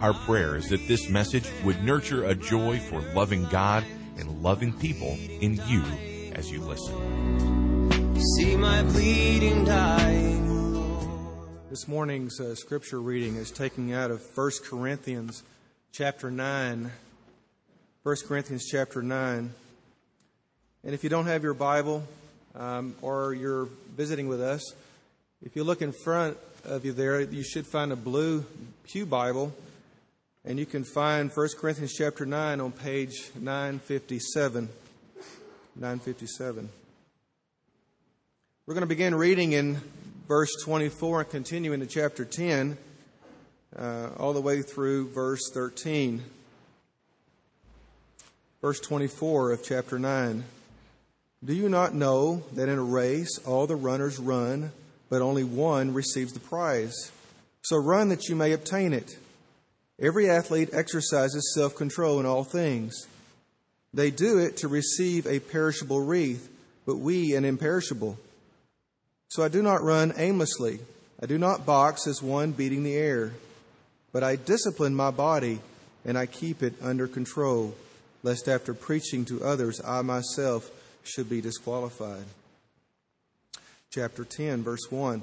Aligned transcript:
Our 0.00 0.12
prayer 0.12 0.56
is 0.56 0.68
that 0.68 0.86
this 0.88 1.08
message 1.08 1.48
would 1.64 1.82
nurture 1.82 2.24
a 2.24 2.34
joy 2.34 2.78
for 2.78 3.00
loving 3.14 3.46
God 3.46 3.84
and 4.16 4.42
loving 4.42 4.72
people 4.72 5.16
in 5.40 5.60
you 5.66 5.82
as 6.32 6.50
you 6.50 6.60
listen. 6.60 8.20
See 8.36 8.56
my 8.56 8.82
bleeding 8.82 9.64
dying 9.64 10.44
This 11.70 11.86
morning's 11.86 12.40
uh, 12.40 12.54
scripture 12.54 13.00
reading 13.00 13.36
is 13.36 13.50
taken 13.50 13.92
out 13.92 14.10
of 14.10 14.22
1 14.34 14.50
Corinthians 14.64 15.42
chapter 15.92 16.30
9. 16.30 16.90
1 18.02 18.16
Corinthians 18.26 18.66
chapter 18.70 19.02
9. 19.02 19.52
And 20.84 20.94
if 20.94 21.02
you 21.02 21.10
don't 21.10 21.26
have 21.26 21.42
your 21.42 21.54
Bible 21.54 22.02
um, 22.54 22.94
or 23.00 23.32
you're 23.32 23.68
visiting 23.96 24.28
with 24.28 24.40
us, 24.40 24.74
if 25.42 25.56
you 25.56 25.64
look 25.64 25.82
in 25.82 25.92
front 25.92 26.36
of 26.64 26.84
you 26.84 26.92
there, 26.92 27.20
you 27.20 27.42
should 27.42 27.66
find 27.66 27.92
a 27.92 27.96
blue 27.96 28.44
Pew 28.84 29.06
Bible. 29.06 29.52
And 30.46 30.58
you 30.58 30.66
can 30.66 30.84
find 30.84 31.30
1 31.30 31.48
Corinthians 31.58 31.94
chapter 31.96 32.26
9 32.26 32.60
on 32.60 32.70
page 32.70 33.30
957. 33.40 34.68
957. 35.74 36.68
We're 38.66 38.74
going 38.74 38.82
to 38.82 38.86
begin 38.86 39.14
reading 39.14 39.52
in 39.52 39.80
verse 40.28 40.50
24 40.62 41.20
and 41.20 41.30
continue 41.30 41.72
into 41.72 41.86
chapter 41.86 42.26
10, 42.26 42.76
uh, 43.74 44.10
all 44.18 44.34
the 44.34 44.40
way 44.42 44.60
through 44.60 45.08
verse 45.12 45.50
13. 45.50 46.22
Verse 48.60 48.80
24 48.80 49.52
of 49.52 49.64
chapter 49.64 49.98
9. 49.98 50.44
Do 51.42 51.54
you 51.54 51.70
not 51.70 51.94
know 51.94 52.42
that 52.52 52.68
in 52.68 52.78
a 52.78 52.84
race 52.84 53.38
all 53.46 53.66
the 53.66 53.76
runners 53.76 54.18
run, 54.18 54.72
but 55.08 55.22
only 55.22 55.44
one 55.44 55.94
receives 55.94 56.34
the 56.34 56.40
prize? 56.40 57.12
So 57.62 57.78
run 57.78 58.10
that 58.10 58.28
you 58.28 58.36
may 58.36 58.52
obtain 58.52 58.92
it. 58.92 59.16
Every 60.00 60.28
athlete 60.28 60.70
exercises 60.72 61.54
self 61.54 61.76
control 61.76 62.18
in 62.20 62.26
all 62.26 62.44
things. 62.44 63.06
They 63.92 64.10
do 64.10 64.38
it 64.38 64.56
to 64.58 64.68
receive 64.68 65.26
a 65.26 65.38
perishable 65.38 66.00
wreath, 66.00 66.48
but 66.84 66.96
we 66.96 67.34
an 67.34 67.44
imperishable. 67.44 68.18
So 69.28 69.44
I 69.44 69.48
do 69.48 69.62
not 69.62 69.82
run 69.82 70.12
aimlessly. 70.16 70.80
I 71.22 71.26
do 71.26 71.38
not 71.38 71.64
box 71.64 72.06
as 72.08 72.22
one 72.22 72.52
beating 72.52 72.82
the 72.82 72.96
air, 72.96 73.32
but 74.12 74.24
I 74.24 74.36
discipline 74.36 74.94
my 74.94 75.10
body 75.10 75.60
and 76.04 76.18
I 76.18 76.26
keep 76.26 76.62
it 76.62 76.74
under 76.82 77.06
control, 77.06 77.74
lest 78.22 78.48
after 78.48 78.74
preaching 78.74 79.24
to 79.26 79.44
others 79.44 79.80
I 79.80 80.02
myself 80.02 80.70
should 81.04 81.30
be 81.30 81.40
disqualified. 81.40 82.24
Chapter 83.90 84.24
10, 84.24 84.64
verse 84.64 84.90
1. 84.90 85.22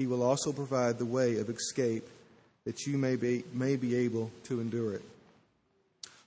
he 0.00 0.06
will 0.06 0.22
also 0.22 0.50
provide 0.50 0.96
the 0.96 1.04
way 1.04 1.36
of 1.36 1.50
escape 1.50 2.08
that 2.64 2.86
you 2.86 2.96
may 2.96 3.16
be, 3.16 3.44
may 3.52 3.76
be 3.76 3.94
able 3.94 4.30
to 4.44 4.58
endure 4.58 4.94
it. 4.94 5.02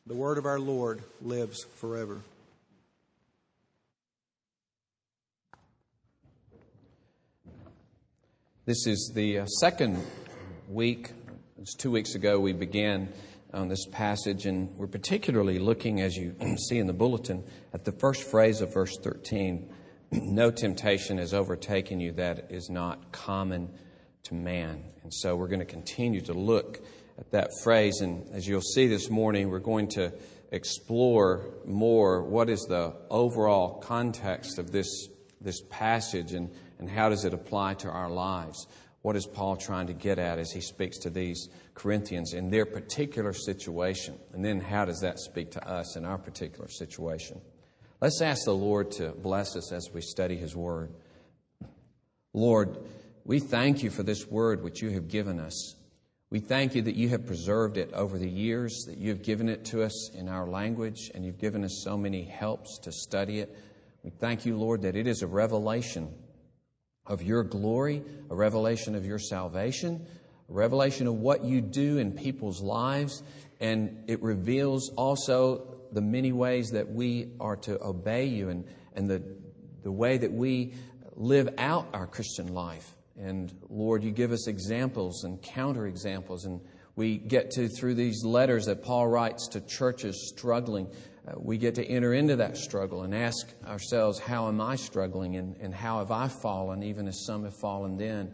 The 0.06 0.14
word 0.14 0.38
of 0.38 0.46
our 0.46 0.60
Lord 0.60 1.02
lives 1.24 1.66
forever. 1.78 2.22
This 8.66 8.86
is 8.86 9.12
the 9.16 9.40
uh, 9.40 9.46
second 9.48 10.00
week. 10.70 11.10
It's 11.60 11.74
two 11.74 11.90
weeks 11.90 12.14
ago 12.14 12.40
we 12.40 12.54
began 12.54 13.12
on 13.56 13.70
this 13.70 13.88
passage, 13.88 14.46
and 14.46 14.70
we're 14.78 14.86
particularly 14.86 15.58
looking, 15.58 16.00
as 16.00 16.16
you 16.16 16.36
see 16.70 16.78
in 16.78 16.86
the 16.86 16.94
bulletin, 16.94 17.44
at 17.74 17.86
the 17.86 17.92
first 17.94 18.22
phrase 18.22 18.62
of 18.62 18.72
verse 18.72 18.96
13 19.02 19.68
no 20.22 20.52
temptation 20.52 21.18
has 21.18 21.34
overtaken 21.34 22.00
you 22.00 22.14
that 22.14 22.52
is 22.52 22.70
not 22.70 23.12
common 23.12 23.70
to 24.24 24.36
man. 24.36 24.84
And 25.04 25.14
so 25.14 25.36
we're 25.36 25.48
going 25.48 25.60
to 25.60 25.66
continue 25.66 26.22
to 26.22 26.34
look 26.34 26.80
at 27.18 27.32
that 27.32 27.50
phrase. 27.64 28.02
And 28.02 28.30
as 28.34 28.48
you'll 28.48 28.62
see 28.62 28.88
this 28.88 29.10
morning, 29.10 29.50
we're 29.50 29.60
going 29.60 29.90
to 29.90 30.14
explore 30.52 31.50
more 31.66 32.24
what 32.24 32.50
is 32.50 32.62
the 32.62 32.96
overall 33.10 33.80
context 33.80 34.60
of 34.60 34.72
this, 34.72 35.08
this 35.42 35.62
passage 35.70 36.34
and, 36.34 36.52
and 36.80 36.90
how 36.90 37.10
does 37.10 37.26
it 37.26 37.34
apply 37.34 37.74
to 37.76 37.90
our 37.90 38.10
lives. 38.10 38.68
What 39.02 39.16
is 39.18 39.26
Paul 39.26 39.58
trying 39.58 39.88
to 39.88 39.94
get 39.94 40.18
at 40.20 40.40
as 40.40 40.52
he 40.52 40.62
speaks 40.62 41.00
to 41.00 41.10
these 41.10 41.50
Corinthians 41.74 42.34
in 42.34 42.50
their 42.50 42.66
particular 42.66 43.34
situation? 43.34 44.18
And 44.32 44.46
then 44.46 44.62
how 44.62 44.86
does 44.86 45.02
that 45.02 45.20
speak 45.20 45.52
to 45.52 45.68
us 45.68 45.98
in 45.98 46.06
our 46.06 46.18
particular 46.18 46.70
situation? 46.70 47.42
Let's 48.04 48.22
ask 48.22 48.44
the 48.44 48.52
Lord 48.52 48.92
to 48.98 49.12
bless 49.12 49.56
us 49.56 49.72
as 49.72 49.90
we 49.94 50.02
study 50.02 50.36
His 50.36 50.58
Word. 50.58 50.92
Lord, 52.34 52.78
we 53.24 53.40
thank 53.40 53.82
you 53.82 53.90
for 53.90 54.04
this 54.04 54.28
Word 54.28 54.62
which 54.62 54.82
you 54.82 54.90
have 54.90 55.08
given 55.08 55.40
us. 55.40 55.78
We 56.30 56.42
thank 56.42 56.76
you 56.76 56.82
that 56.82 56.98
you 56.98 57.08
have 57.08 57.26
preserved 57.26 57.78
it 57.78 57.94
over 57.94 58.18
the 58.18 58.30
years, 58.30 58.84
that 58.88 58.98
you 58.98 59.08
have 59.08 59.24
given 59.24 59.48
it 59.48 59.64
to 59.68 59.84
us 59.84 60.12
in 60.14 60.28
our 60.28 60.46
language, 60.46 61.12
and 61.16 61.24
you've 61.24 61.40
given 61.40 61.64
us 61.64 61.82
so 61.82 61.96
many 61.96 62.26
helps 62.26 62.78
to 62.80 62.92
study 62.92 63.40
it. 63.40 63.58
We 64.04 64.10
thank 64.10 64.46
you, 64.46 64.58
Lord, 64.58 64.82
that 64.82 64.98
it 64.98 65.08
is 65.08 65.22
a 65.22 65.28
revelation 65.28 66.14
of 67.06 67.22
your 67.22 67.44
glory, 67.46 68.04
a 68.30 68.36
revelation 68.36 68.96
of 68.96 69.06
your 69.06 69.18
salvation, 69.18 70.06
a 70.50 70.54
revelation 70.54 71.08
of 71.08 71.14
what 71.22 71.46
you 71.46 71.62
do 71.62 72.00
in 72.00 72.12
people's 72.12 72.62
lives, 72.62 73.24
and 73.62 74.04
it 74.08 74.22
reveals 74.22 74.90
also 74.98 75.73
the 75.94 76.02
many 76.02 76.32
ways 76.32 76.72
that 76.72 76.92
we 76.92 77.32
are 77.40 77.56
to 77.58 77.82
obey 77.84 78.26
you 78.26 78.50
and, 78.50 78.66
and 78.96 79.10
the, 79.10 79.22
the 79.84 79.92
way 79.92 80.18
that 80.18 80.32
we 80.32 80.74
live 81.16 81.50
out 81.58 81.88
our 81.94 82.08
Christian 82.08 82.54
life. 82.54 82.96
And 83.20 83.54
Lord, 83.70 84.04
you 84.04 84.12
give 84.12 84.32
us 84.32 84.48
examples 84.48 85.24
and 85.24 85.42
counter 85.42 85.86
examples. 85.88 86.46
And 86.46 86.60
We 86.96 87.18
get 87.18 87.52
to, 87.52 87.68
through 87.68 87.96
these 87.96 88.24
letters 88.24 88.66
that 88.66 88.84
Paul 88.84 89.08
writes 89.08 89.48
to 89.50 89.62
churches 89.62 90.30
struggling, 90.30 90.88
uh, 91.28 91.34
we 91.38 91.58
get 91.58 91.76
to 91.76 91.86
enter 91.86 92.14
into 92.14 92.36
that 92.36 92.58
struggle 92.58 93.04
and 93.04 93.16
ask 93.16 93.48
ourselves, 93.66 94.20
how 94.20 94.48
am 94.48 94.62
I 94.62 94.76
struggling 94.76 95.38
and, 95.38 95.58
and 95.58 95.74
how 95.74 96.00
have 96.00 96.12
I 96.12 96.28
fallen, 96.28 96.84
even 96.84 97.08
as 97.08 97.26
some 97.26 97.46
have 97.46 97.56
fallen 97.60 97.98
then? 97.98 98.34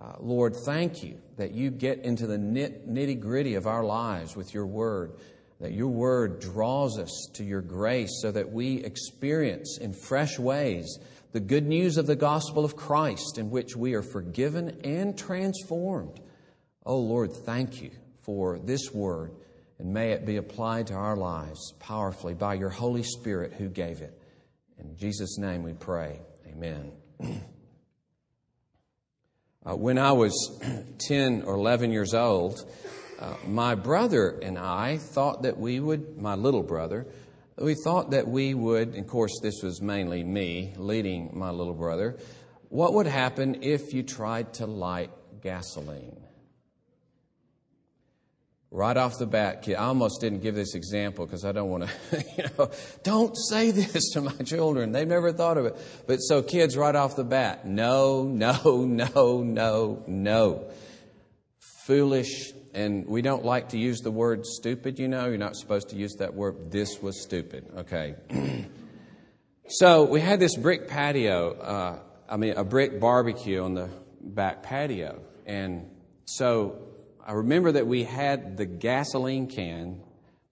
Uh, 0.00 0.12
Lord, 0.20 0.54
thank 0.64 1.02
you 1.02 1.20
that 1.36 1.52
you 1.52 1.70
get 1.70 2.04
into 2.04 2.26
the 2.26 2.36
nitty 2.36 3.20
gritty 3.20 3.56
of 3.56 3.66
our 3.66 3.84
lives 3.84 4.36
with 4.36 4.54
your 4.54 4.66
word, 4.66 5.14
that 5.60 5.72
your 5.72 5.88
word 5.88 6.40
draws 6.40 6.98
us 6.98 7.28
to 7.34 7.44
your 7.44 7.60
grace 7.60 8.20
so 8.22 8.30
that 8.30 8.52
we 8.52 8.76
experience 8.84 9.78
in 9.78 9.92
fresh 9.92 10.38
ways 10.38 10.98
the 11.32 11.40
good 11.40 11.66
news 11.66 11.96
of 11.96 12.06
the 12.06 12.16
gospel 12.16 12.64
of 12.64 12.76
Christ 12.76 13.38
in 13.38 13.50
which 13.50 13.76
we 13.76 13.94
are 13.94 14.02
forgiven 14.02 14.80
and 14.84 15.18
transformed. 15.18 16.20
Oh 16.86 16.98
Lord, 16.98 17.32
thank 17.32 17.82
you 17.82 17.90
for 18.22 18.58
this 18.58 18.92
word, 18.92 19.32
and 19.78 19.92
may 19.92 20.12
it 20.12 20.24
be 20.24 20.36
applied 20.36 20.86
to 20.88 20.94
our 20.94 21.16
lives 21.16 21.72
powerfully 21.80 22.34
by 22.34 22.54
your 22.54 22.70
Holy 22.70 23.02
Spirit 23.02 23.52
who 23.52 23.68
gave 23.68 24.00
it. 24.00 24.18
In 24.78 24.96
Jesus' 24.96 25.38
name 25.38 25.62
we 25.62 25.74
pray. 25.74 26.20
Amen. 26.46 26.92
Uh, 29.68 29.76
when 29.76 29.98
I 29.98 30.12
was 30.12 30.32
10 31.08 31.42
or 31.42 31.54
11 31.56 31.92
years 31.92 32.14
old, 32.14 32.64
uh, 33.18 33.34
my 33.46 33.74
brother 33.74 34.38
and 34.42 34.58
I 34.58 34.98
thought 34.98 35.42
that 35.42 35.58
we 35.58 35.80
would, 35.80 36.20
my 36.20 36.34
little 36.34 36.62
brother, 36.62 37.06
we 37.56 37.74
thought 37.74 38.10
that 38.10 38.28
we 38.28 38.54
would, 38.54 38.94
of 38.94 39.06
course, 39.06 39.40
this 39.42 39.62
was 39.62 39.82
mainly 39.82 40.22
me 40.22 40.72
leading 40.76 41.30
my 41.32 41.50
little 41.50 41.74
brother, 41.74 42.16
what 42.68 42.94
would 42.94 43.06
happen 43.06 43.62
if 43.62 43.92
you 43.92 44.02
tried 44.02 44.54
to 44.54 44.66
light 44.66 45.10
gasoline? 45.42 46.16
Right 48.70 48.96
off 48.98 49.18
the 49.18 49.26
bat, 49.26 49.62
kid, 49.62 49.76
I 49.76 49.86
almost 49.86 50.20
didn't 50.20 50.40
give 50.40 50.54
this 50.54 50.74
example 50.74 51.24
because 51.24 51.46
I 51.46 51.52
don't 51.52 51.70
want 51.70 51.88
to, 51.88 52.24
you 52.36 52.44
know, 52.58 52.70
don't 53.02 53.34
say 53.34 53.70
this 53.72 54.10
to 54.10 54.20
my 54.20 54.32
children. 54.44 54.92
They've 54.92 55.08
never 55.08 55.32
thought 55.32 55.56
of 55.56 55.66
it. 55.66 55.76
But 56.06 56.18
so, 56.18 56.42
kids, 56.42 56.76
right 56.76 56.94
off 56.94 57.16
the 57.16 57.24
bat, 57.24 57.66
no, 57.66 58.24
no, 58.24 58.84
no, 58.84 59.42
no, 59.42 60.04
no. 60.06 60.70
Foolish, 61.86 62.52
and 62.78 63.06
we 63.08 63.22
don't 63.22 63.44
like 63.44 63.70
to 63.70 63.78
use 63.78 64.02
the 64.02 64.10
word 64.12 64.46
stupid, 64.46 65.00
you 65.00 65.08
know. 65.08 65.26
You're 65.26 65.36
not 65.36 65.56
supposed 65.56 65.88
to 65.88 65.96
use 65.96 66.14
that 66.20 66.34
word. 66.34 66.70
This 66.70 67.02
was 67.02 67.20
stupid, 67.20 67.66
okay. 67.78 68.14
so, 69.68 70.04
we 70.04 70.20
had 70.20 70.38
this 70.38 70.54
brick 70.54 70.86
patio, 70.86 71.54
uh, 71.54 71.98
I 72.28 72.36
mean, 72.36 72.54
a 72.56 72.62
brick 72.62 73.00
barbecue 73.00 73.60
on 73.60 73.74
the 73.74 73.88
back 74.20 74.62
patio. 74.62 75.20
And 75.44 75.90
so, 76.24 76.78
I 77.26 77.32
remember 77.32 77.72
that 77.72 77.88
we 77.88 78.04
had 78.04 78.56
the 78.56 78.66
gasoline 78.66 79.48
can 79.48 80.00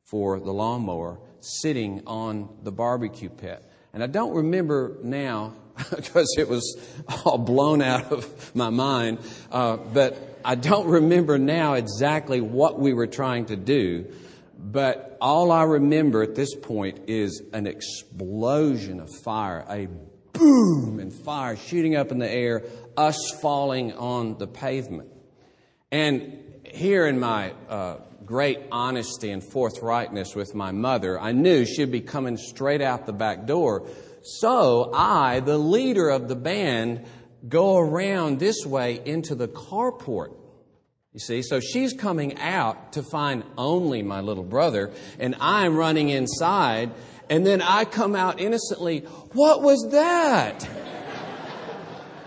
for 0.03 0.41
the 0.41 0.53
lawnmower 0.53 1.21
sitting 1.39 2.03
on 2.09 2.49
the 2.65 2.73
barbecue 2.73 3.29
pit. 3.29 3.65
And 3.93 4.03
I 4.03 4.09
don't 4.09 4.35
remember 4.35 4.99
now 5.01 5.53
because 5.95 6.35
it 6.37 6.49
was 6.49 6.77
all 7.25 7.39
blown 7.39 7.83
out 7.83 8.11
of 8.11 8.55
my 8.57 8.71
mind, 8.71 9.19
uh, 9.53 9.77
but 9.77 10.36
I 10.47 10.55
don't 10.55 10.87
remember 10.87 11.39
now 11.39 11.75
exactly 11.75 12.41
what 12.41 12.79
we 12.79 12.95
were 12.95 13.09
trying 13.09 13.47
to 13.47 13.57
do. 13.57 14.07
But 14.57 15.19
all 15.21 15.51
I 15.51 15.65
remember 15.65 16.23
at 16.23 16.37
this 16.37 16.55
point 16.55 17.09
is 17.09 17.43
an 17.53 17.67
explosion 17.67 19.01
of 19.01 19.11
fire, 19.25 19.65
a 19.69 19.89
boom 20.33 21.01
and 21.01 21.13
fire 21.13 21.57
shooting 21.57 21.97
up 21.97 22.13
in 22.13 22.21
the 22.21 22.31
air, 22.31 22.63
us 22.97 23.19
falling 23.43 23.95
on 23.95 24.39
the 24.39 24.47
pavement. 24.47 25.09
And 25.91 26.39
here 26.65 27.09
in 27.09 27.19
my 27.19 27.53
uh, 27.69 27.97
great 28.25 28.61
honesty 28.71 29.33
and 29.33 29.43
forthrightness 29.43 30.37
with 30.37 30.55
my 30.55 30.71
mother, 30.71 31.21
I 31.21 31.33
knew 31.33 31.65
she'd 31.65 31.91
be 31.91 32.03
coming 32.03 32.37
straight 32.37 32.83
out 32.83 33.05
the 33.05 33.13
back 33.13 33.47
door. 33.47 33.89
So 34.23 34.93
I, 34.95 35.41
the 35.41 35.59
leader 35.59 36.09
of 36.09 36.29
the 36.29 36.37
band, 36.37 37.05
go 37.49 37.79
around 37.79 38.39
this 38.39 38.65
way 38.65 39.01
into 39.05 39.35
the 39.35 39.49
carport. 39.49 40.35
You 41.13 41.21
see, 41.21 41.43
so 41.43 41.61
she's 41.61 41.95
coming 41.95 42.39
out 42.39 42.93
to 42.93 43.03
find 43.03 43.43
only 43.57 44.03
my 44.03 44.21
little 44.21 44.45
brother, 44.45 44.93
and 45.19 45.35
I'm 45.41 45.75
running 45.75 46.11
inside, 46.11 46.91
and 47.31 47.47
then 47.47 47.63
I 47.63 47.87
come 47.87 48.15
out 48.15 48.39
innocently. 48.39 49.01
What 49.33 49.63
was 49.63 49.89
that? 49.93 50.69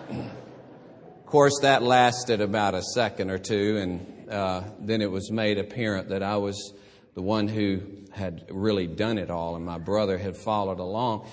of 0.10 1.26
course, 1.28 1.60
that 1.62 1.84
lasted 1.84 2.42
about 2.42 2.74
a 2.74 2.82
second 2.82 3.30
or 3.30 3.38
two, 3.38 3.78
and 3.78 4.30
uh, 4.30 4.64
then 4.80 5.02
it 5.02 5.12
was 5.12 5.32
made 5.32 5.60
apparent 5.60 6.10
that 6.10 6.24
I 6.24 6.38
was 6.38 6.74
the 7.14 7.22
one 7.22 7.48
who 7.48 7.82
had 8.12 8.46
really 8.50 8.88
done 8.88 9.18
it 9.18 9.30
all, 9.30 9.56
and 9.56 9.64
my 9.64 9.78
brother 9.78 10.18
had 10.18 10.36
followed 10.36 10.80
along. 10.80 11.28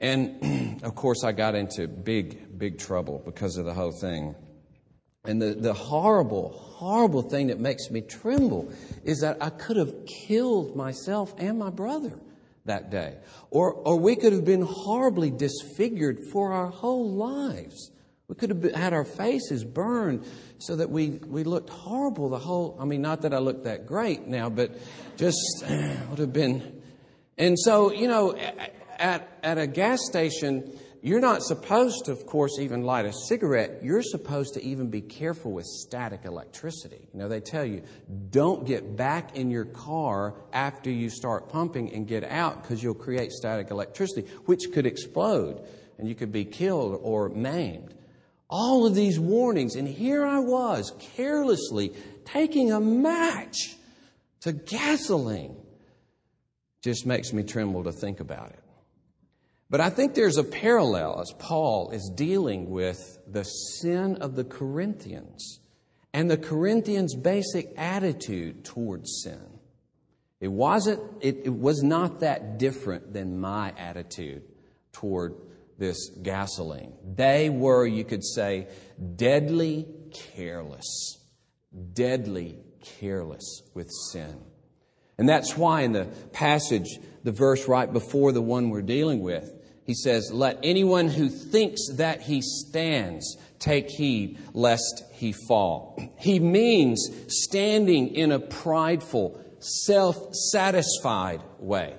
And 0.00 0.80
of 0.82 0.94
course, 0.94 1.24
I 1.24 1.32
got 1.32 1.54
into 1.54 1.86
big, 1.86 2.58
big 2.58 2.78
trouble 2.78 3.22
because 3.24 3.56
of 3.56 3.64
the 3.64 3.74
whole 3.74 3.92
thing. 3.92 4.34
And 5.24 5.40
the, 5.40 5.52
the 5.52 5.74
horrible, 5.74 6.50
horrible 6.50 7.22
thing 7.22 7.48
that 7.48 7.60
makes 7.60 7.90
me 7.90 8.00
tremble 8.00 8.72
is 9.04 9.20
that 9.20 9.36
I 9.42 9.50
could 9.50 9.76
have 9.76 10.06
killed 10.06 10.74
myself 10.74 11.34
and 11.36 11.58
my 11.58 11.68
brother 11.68 12.18
that 12.64 12.90
day. 12.90 13.18
Or, 13.50 13.72
or 13.72 13.98
we 13.98 14.16
could 14.16 14.32
have 14.32 14.46
been 14.46 14.62
horribly 14.62 15.30
disfigured 15.30 16.20
for 16.32 16.52
our 16.52 16.68
whole 16.68 17.10
lives. 17.10 17.90
We 18.28 18.34
could 18.36 18.50
have 18.50 18.74
had 18.74 18.92
our 18.94 19.04
faces 19.04 19.64
burned 19.64 20.24
so 20.58 20.76
that 20.76 20.88
we, 20.88 21.08
we 21.26 21.44
looked 21.44 21.68
horrible 21.68 22.30
the 22.30 22.38
whole. 22.38 22.78
I 22.80 22.84
mean, 22.84 23.02
not 23.02 23.22
that 23.22 23.34
I 23.34 23.38
look 23.38 23.64
that 23.64 23.86
great 23.86 24.26
now, 24.26 24.48
but 24.48 24.78
just 25.16 25.36
would 26.08 26.18
have 26.18 26.32
been. 26.32 26.80
And 27.36 27.58
so, 27.58 27.92
you 27.92 28.06
know, 28.06 28.36
at, 29.00 29.38
at 29.42 29.58
a 29.58 29.66
gas 29.66 29.98
station, 30.04 30.78
you're 31.02 31.20
not 31.20 31.42
supposed 31.42 32.04
to, 32.04 32.12
of 32.12 32.26
course, 32.26 32.58
even 32.58 32.82
light 32.82 33.06
a 33.06 33.12
cigarette. 33.12 33.80
You're 33.82 34.02
supposed 34.02 34.54
to 34.54 34.62
even 34.62 34.90
be 34.90 35.00
careful 35.00 35.52
with 35.52 35.64
static 35.64 36.26
electricity. 36.26 37.08
You 37.14 37.20
know, 37.20 37.28
they 37.28 37.40
tell 37.40 37.64
you, 37.64 37.82
don't 38.30 38.66
get 38.66 38.96
back 38.96 39.34
in 39.34 39.50
your 39.50 39.64
car 39.64 40.34
after 40.52 40.90
you 40.90 41.08
start 41.08 41.48
pumping 41.48 41.94
and 41.94 42.06
get 42.06 42.24
out 42.24 42.62
because 42.62 42.82
you'll 42.82 42.94
create 42.94 43.32
static 43.32 43.70
electricity, 43.70 44.28
which 44.44 44.72
could 44.74 44.84
explode 44.84 45.66
and 45.98 46.06
you 46.06 46.14
could 46.14 46.32
be 46.32 46.44
killed 46.44 46.98
or 47.02 47.30
maimed. 47.30 47.94
All 48.50 48.84
of 48.84 48.94
these 48.94 49.18
warnings, 49.18 49.76
and 49.76 49.88
here 49.88 50.26
I 50.26 50.40
was 50.40 50.92
carelessly 51.16 51.94
taking 52.24 52.72
a 52.72 52.80
match 52.80 53.76
to 54.40 54.52
gasoline. 54.52 55.56
Just 56.82 57.06
makes 57.06 57.32
me 57.32 57.42
tremble 57.42 57.84
to 57.84 57.92
think 57.92 58.20
about 58.20 58.50
it. 58.50 58.59
But 59.70 59.80
I 59.80 59.88
think 59.88 60.14
there's 60.14 60.36
a 60.36 60.44
parallel 60.44 61.20
as 61.20 61.32
Paul 61.38 61.90
is 61.90 62.10
dealing 62.16 62.70
with 62.70 63.18
the 63.30 63.44
sin 63.44 64.16
of 64.16 64.34
the 64.34 64.42
Corinthians 64.42 65.60
and 66.12 66.28
the 66.28 66.36
Corinthians' 66.36 67.14
basic 67.14 67.72
attitude 67.76 68.64
towards 68.64 69.22
sin. 69.22 69.60
It 70.40 70.48
wasn't, 70.48 71.00
it, 71.20 71.42
it 71.44 71.54
was 71.54 71.84
not 71.84 72.20
that 72.20 72.58
different 72.58 73.12
than 73.12 73.40
my 73.40 73.72
attitude 73.78 74.42
toward 74.92 75.36
this 75.78 76.10
gasoline. 76.20 76.92
They 77.14 77.48
were, 77.48 77.86
you 77.86 78.04
could 78.04 78.24
say, 78.24 78.66
deadly 79.16 79.86
careless. 80.34 81.18
Deadly 81.92 82.58
careless 82.82 83.62
with 83.74 83.88
sin. 84.10 84.40
And 85.16 85.28
that's 85.28 85.56
why 85.56 85.82
in 85.82 85.92
the 85.92 86.06
passage, 86.32 86.98
the 87.22 87.32
verse 87.32 87.68
right 87.68 87.90
before 87.92 88.32
the 88.32 88.42
one 88.42 88.70
we're 88.70 88.82
dealing 88.82 89.20
with, 89.20 89.59
he 89.84 89.94
says, 89.94 90.30
Let 90.32 90.58
anyone 90.62 91.08
who 91.08 91.28
thinks 91.28 91.88
that 91.94 92.22
he 92.22 92.42
stands 92.42 93.36
take 93.58 93.88
heed 93.90 94.38
lest 94.54 95.04
he 95.12 95.32
fall. 95.32 95.98
He 96.18 96.38
means 96.38 97.10
standing 97.28 98.14
in 98.14 98.32
a 98.32 98.40
prideful, 98.40 99.40
self 99.58 100.34
satisfied 100.34 101.42
way. 101.58 101.94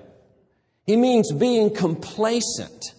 He 0.86 0.96
means 0.96 1.32
being 1.32 1.74
complacent 1.74 2.94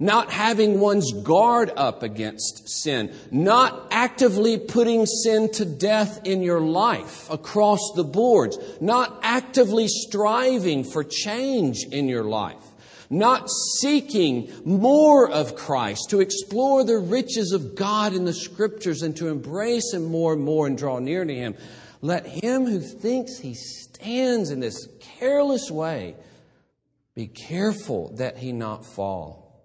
not 0.00 0.32
having 0.32 0.80
one's 0.80 1.12
guard 1.12 1.70
up 1.76 2.02
against 2.02 2.66
sin, 2.82 3.14
not 3.30 3.88
actively 3.90 4.58
putting 4.58 5.04
sin 5.04 5.52
to 5.52 5.66
death 5.66 6.22
in 6.24 6.42
your 6.42 6.62
life 6.62 7.28
across 7.30 7.92
the 7.94 8.02
boards, 8.02 8.58
not 8.80 9.20
actively 9.22 9.86
striving 9.86 10.84
for 10.84 11.04
change 11.04 11.84
in 11.92 12.08
your 12.08 12.24
life, 12.24 12.64
not 13.10 13.50
seeking 13.80 14.50
more 14.64 15.28
of 15.28 15.56
Christ, 15.56 16.10
to 16.10 16.20
explore 16.20 16.84
the 16.84 16.98
riches 16.98 17.52
of 17.52 17.74
God 17.74 18.14
in 18.14 18.24
the 18.24 18.32
scriptures 18.32 19.02
and 19.02 19.16
to 19.16 19.28
embrace 19.28 19.92
Him 19.92 20.04
more 20.04 20.32
and 20.32 20.42
more 20.42 20.66
and 20.66 20.78
draw 20.78 21.00
near 21.00 21.24
to 21.24 21.34
Him. 21.34 21.56
Let 22.02 22.26
him 22.26 22.66
who 22.66 22.80
thinks 22.80 23.38
he 23.38 23.54
stands 23.54 24.50
in 24.50 24.60
this 24.60 24.88
careless 25.18 25.70
way 25.70 26.16
be 27.14 27.26
careful 27.26 28.14
that 28.16 28.38
he 28.38 28.52
not 28.52 28.86
fall. 28.86 29.62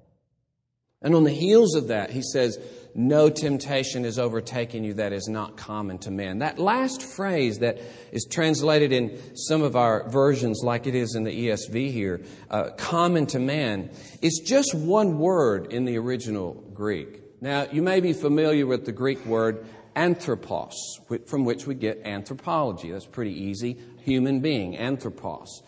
And 1.02 1.16
on 1.16 1.24
the 1.24 1.32
heels 1.32 1.75
of 1.75 1.88
that, 1.88 2.10
he 2.10 2.22
says, 2.22 2.58
no 2.96 3.30
temptation 3.30 4.06
is 4.06 4.18
overtaking 4.18 4.86
you 4.86 4.94
that 4.94 5.12
is 5.12 5.28
not 5.28 5.58
common 5.58 5.98
to 6.00 6.12
man. 6.12 6.40
That 6.40 6.58
last 6.58 7.04
phrase 7.04 7.60
that 7.60 7.80
is 8.14 8.25
translated 8.32 8.94
in 8.94 9.20
some 9.36 9.62
of 9.62 9.75
our 9.75 10.10
versions, 10.10 10.62
like 10.64 10.88
it 10.88 10.96
is 10.96 11.14
in 11.14 11.25
the 11.25 11.50
ESV 11.50 11.92
here, 11.92 12.22
uh, 12.50 12.70
common 12.78 13.25
to 13.28 13.40
man, 13.40 13.90
is 14.22 14.42
just 14.46 14.74
one 14.74 15.20
word 15.20 15.74
in 15.74 15.84
the 15.84 15.98
original 15.98 16.54
Greek. 16.74 17.22
Now, 17.42 17.68
you 17.70 17.82
may 17.82 18.00
be 18.00 18.14
familiar 18.14 18.66
with 18.66 18.86
the 18.86 18.94
Greek 18.94 19.25
word 19.25 19.68
anthropos, 19.96 21.00
from 21.28 21.44
which 21.44 21.68
we 21.68 21.75
get 21.75 22.02
anthropology. 22.06 22.92
That's 22.92 23.06
pretty 23.06 23.34
easy. 23.34 23.78
Human 24.04 24.40
being, 24.40 24.78
anthropos. 24.78 25.64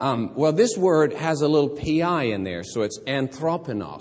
Um, 0.00 0.34
well, 0.34 0.52
this 0.52 0.78
word 0.78 1.12
has 1.12 1.42
a 1.42 1.48
little 1.48 1.70
pi 1.70 2.22
in 2.24 2.44
there, 2.44 2.62
so 2.64 2.82
it's 2.82 2.98
anthropinos. 3.00 4.00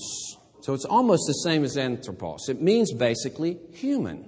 So 0.68 0.74
it's 0.74 0.84
almost 0.84 1.28
the 1.28 1.34
same 1.50 1.64
as 1.64 1.78
anthropos. 1.78 2.50
It 2.50 2.62
means 2.62 2.92
basically 2.92 3.58
human. 3.72 4.28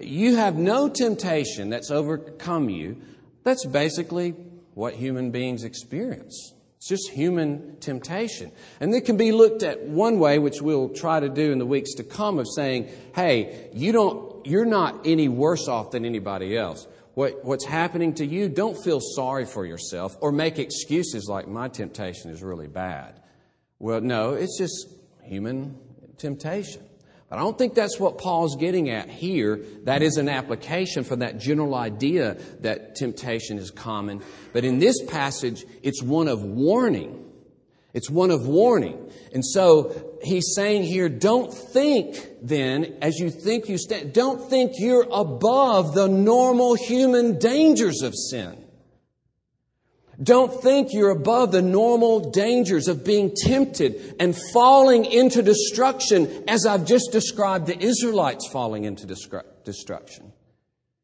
You 0.00 0.36
have 0.36 0.56
no 0.56 0.88
temptation 0.88 1.68
that's 1.68 1.90
overcome 1.90 2.70
you. 2.70 3.02
That's 3.42 3.66
basically 3.66 4.30
what 4.72 4.94
human 4.94 5.30
beings 5.30 5.64
experience. 5.64 6.54
It's 6.78 6.88
just 6.88 7.10
human 7.10 7.76
temptation. 7.80 8.50
And 8.80 8.94
it 8.94 9.02
can 9.02 9.18
be 9.18 9.30
looked 9.30 9.62
at 9.62 9.82
one 9.82 10.18
way, 10.18 10.38
which 10.38 10.62
we'll 10.62 10.88
try 10.88 11.20
to 11.20 11.28
do 11.28 11.52
in 11.52 11.58
the 11.58 11.66
weeks 11.66 11.96
to 11.96 12.02
come, 12.02 12.38
of 12.38 12.46
saying, 12.56 12.88
hey, 13.14 13.68
you 13.74 13.92
don't, 13.92 14.46
you're 14.46 14.64
not 14.64 15.06
any 15.06 15.28
worse 15.28 15.68
off 15.68 15.90
than 15.90 16.06
anybody 16.06 16.56
else. 16.56 16.86
What, 17.12 17.44
what's 17.44 17.66
happening 17.66 18.14
to 18.14 18.24
you, 18.24 18.48
don't 18.48 18.82
feel 18.82 19.00
sorry 19.02 19.44
for 19.44 19.66
yourself 19.66 20.16
or 20.22 20.32
make 20.32 20.58
excuses 20.58 21.28
like 21.28 21.46
my 21.46 21.68
temptation 21.68 22.30
is 22.30 22.42
really 22.42 22.68
bad. 22.68 23.20
Well, 23.78 24.00
no, 24.00 24.32
it's 24.32 24.56
just 24.56 24.86
human 25.22 25.78
temptation. 26.18 26.82
But 27.28 27.38
I 27.38 27.42
don't 27.42 27.56
think 27.56 27.74
that's 27.74 27.98
what 27.98 28.18
Paul's 28.18 28.56
getting 28.56 28.90
at 28.90 29.08
here. 29.08 29.64
That 29.84 30.02
is 30.02 30.18
an 30.18 30.28
application 30.28 31.02
for 31.02 31.16
that 31.16 31.38
general 31.38 31.74
idea 31.74 32.34
that 32.60 32.94
temptation 32.94 33.56
is 33.56 33.70
common. 33.70 34.22
But 34.52 34.64
in 34.64 34.78
this 34.78 35.02
passage, 35.04 35.64
it's 35.82 36.02
one 36.02 36.28
of 36.28 36.42
warning. 36.42 37.24
It's 37.94 38.10
one 38.10 38.30
of 38.30 38.46
warning. 38.46 39.10
And 39.32 39.44
so 39.44 40.18
he's 40.22 40.52
saying 40.54 40.82
here, 40.82 41.08
don't 41.08 41.52
think 41.52 42.16
then, 42.42 42.98
as 43.00 43.18
you 43.18 43.30
think 43.30 43.68
you 43.68 43.78
stand, 43.78 44.12
don't 44.12 44.50
think 44.50 44.72
you're 44.78 45.06
above 45.10 45.94
the 45.94 46.08
normal 46.08 46.74
human 46.74 47.38
dangers 47.38 48.02
of 48.02 48.14
sin. 48.14 48.61
Don't 50.22 50.62
think 50.62 50.92
you're 50.92 51.10
above 51.10 51.52
the 51.52 51.62
normal 51.62 52.30
dangers 52.30 52.86
of 52.86 53.04
being 53.04 53.34
tempted 53.34 54.14
and 54.20 54.36
falling 54.52 55.04
into 55.04 55.42
destruction 55.42 56.44
as 56.46 56.66
I've 56.66 56.86
just 56.86 57.10
described 57.10 57.66
the 57.66 57.78
Israelites 57.78 58.48
falling 58.48 58.84
into 58.84 59.06
destruction. 59.06 60.32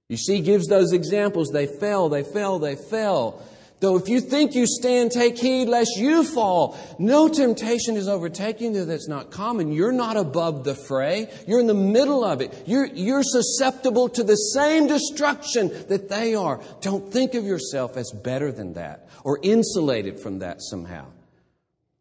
You 0.08 0.16
see, 0.16 0.40
gives 0.40 0.68
those 0.68 0.92
examples. 0.92 1.48
They 1.48 1.66
fell, 1.66 2.08
they 2.08 2.22
fell, 2.22 2.58
they 2.58 2.76
fell. 2.76 3.42
Though 3.80 3.96
if 3.96 4.08
you 4.08 4.20
think 4.20 4.54
you 4.54 4.66
stand, 4.66 5.12
take 5.12 5.38
heed 5.38 5.68
lest 5.68 5.96
you 5.96 6.24
fall. 6.24 6.76
No 6.98 7.28
temptation 7.28 7.96
is 7.96 8.08
overtaking 8.08 8.74
you 8.74 8.84
that's 8.84 9.06
not 9.08 9.30
common. 9.30 9.72
You're 9.72 9.92
not 9.92 10.16
above 10.16 10.64
the 10.64 10.74
fray. 10.74 11.30
You're 11.46 11.60
in 11.60 11.68
the 11.68 11.74
middle 11.74 12.24
of 12.24 12.40
it. 12.40 12.64
You're, 12.66 12.86
you're 12.86 13.22
susceptible 13.22 14.08
to 14.10 14.24
the 14.24 14.34
same 14.34 14.88
destruction 14.88 15.68
that 15.88 16.08
they 16.08 16.34
are. 16.34 16.60
Don't 16.80 17.12
think 17.12 17.34
of 17.34 17.44
yourself 17.44 17.96
as 17.96 18.10
better 18.10 18.50
than 18.50 18.72
that 18.74 19.08
or 19.22 19.38
insulated 19.42 20.18
from 20.18 20.40
that 20.40 20.60
somehow. 20.60 21.06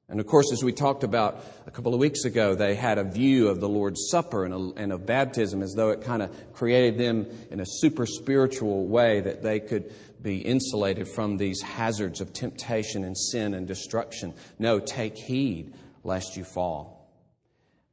And 0.09 0.21
of 0.21 0.27
course, 0.27 0.53
as 0.53 0.63
we 0.63 0.71
talked 0.71 1.03
about 1.03 1.43
a 1.65 1.71
couple 1.71 1.93
of 1.93 1.99
weeks 1.99 2.23
ago, 2.23 2.55
they 2.55 2.75
had 2.75 2.97
a 2.97 3.03
view 3.03 3.49
of 3.49 3.59
the 3.59 3.67
Lord's 3.67 4.07
Supper 4.09 4.45
and, 4.45 4.53
a, 4.53 4.81
and 4.81 4.93
of 4.93 5.05
baptism 5.05 5.61
as 5.61 5.73
though 5.73 5.89
it 5.89 6.01
kind 6.01 6.21
of 6.21 6.53
created 6.53 6.97
them 6.97 7.27
in 7.51 7.59
a 7.59 7.65
super 7.65 8.05
spiritual 8.05 8.87
way 8.87 9.19
that 9.19 9.43
they 9.43 9.59
could 9.59 9.93
be 10.21 10.37
insulated 10.37 11.09
from 11.09 11.35
these 11.35 11.61
hazards 11.61 12.21
of 12.21 12.31
temptation 12.31 13.03
and 13.03 13.17
sin 13.17 13.53
and 13.53 13.67
destruction. 13.67 14.33
No, 14.57 14.79
take 14.79 15.17
heed 15.17 15.73
lest 16.05 16.37
you 16.37 16.45
fall. 16.45 17.11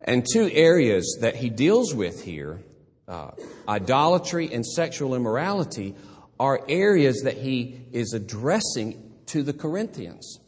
And 0.01 0.25
two 0.33 0.49
areas 0.53 1.19
that 1.21 1.35
he 1.35 1.51
deals 1.51 1.95
with 1.95 2.23
here, 2.23 2.63
uh, 3.09 3.33
idolatry 3.69 4.53
and 4.53 4.65
sexual 4.65 5.17
immorality, 5.17 5.97
are 6.39 6.61
areas 6.69 7.23
that 7.23 7.39
he 7.39 7.81
is 7.91 8.13
addressing 8.13 9.13
to 9.27 9.43
the 9.43 9.53
Corinthians. 9.53 10.39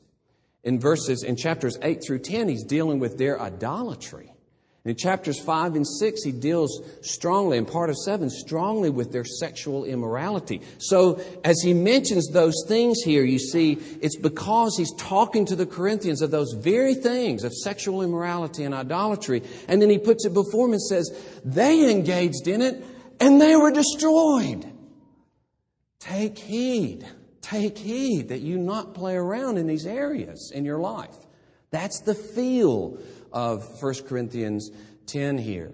In 0.66 0.80
verses, 0.80 1.23
in 1.23 1.37
chapters 1.37 1.78
8 1.80 2.02
through 2.04 2.18
10, 2.18 2.49
he's 2.49 2.64
dealing 2.64 2.99
with 2.99 3.18
their 3.18 3.40
idolatry. 3.40 4.32
And 4.85 4.90
In 4.90 4.96
chapters 4.96 5.38
5 5.38 5.76
and 5.76 5.87
6, 5.87 6.25
he 6.25 6.32
deals 6.32 6.82
strongly, 7.02 7.56
in 7.56 7.66
part 7.66 7.88
of 7.88 7.96
7, 7.96 8.28
strongly 8.30 8.90
with 8.90 9.12
their 9.12 9.25
sexual 9.25 9.85
immorality. 9.85 10.62
So, 10.78 11.20
as 11.44 11.61
he 11.62 11.73
mentions 11.73 12.30
those 12.32 12.64
things 12.66 13.00
here, 13.04 13.23
you 13.23 13.38
see, 13.38 13.78
it's 14.02 14.16
because 14.16 14.76
he's 14.76 14.92
talking 14.94 15.44
to 15.46 15.54
the 15.54 15.66
Corinthians 15.66 16.20
of 16.20 16.32
those 16.32 16.52
very 16.52 16.96
things 16.96 17.44
of 17.44 17.54
sexual 17.54 18.02
immorality 18.02 18.64
and 18.64 18.75
idolatry. 18.75 19.44
And 19.68 19.80
then 19.80 19.88
he 19.88 19.99
puts 19.99 20.26
it 20.26 20.35
before 20.35 20.66
them 20.66 20.73
and 20.73 20.82
says, 20.82 21.08
they 21.44 21.92
engaged 21.92 22.49
in 22.49 22.61
it 22.61 22.85
and 23.20 23.40
they 23.40 23.54
were 23.54 23.70
destroyed. 23.70 24.66
Take 26.00 26.38
heed. 26.38 27.06
Take 27.50 27.79
heed 27.79 28.31
that 28.31 28.41
you 28.41 28.59
not 28.59 28.93
play 28.93 29.15
around 29.15 29.57
in 29.57 29.69
these 29.69 29.87
areas 29.87 30.50
in 30.53 30.65
your 30.65 30.81
life. 30.81 31.15
That's 31.71 32.00
the 32.00 32.15
feel 32.15 32.99
of 33.33 33.81
1 33.81 33.95
Corinthians 34.09 34.69
10 35.07 35.38
here. 35.38 35.73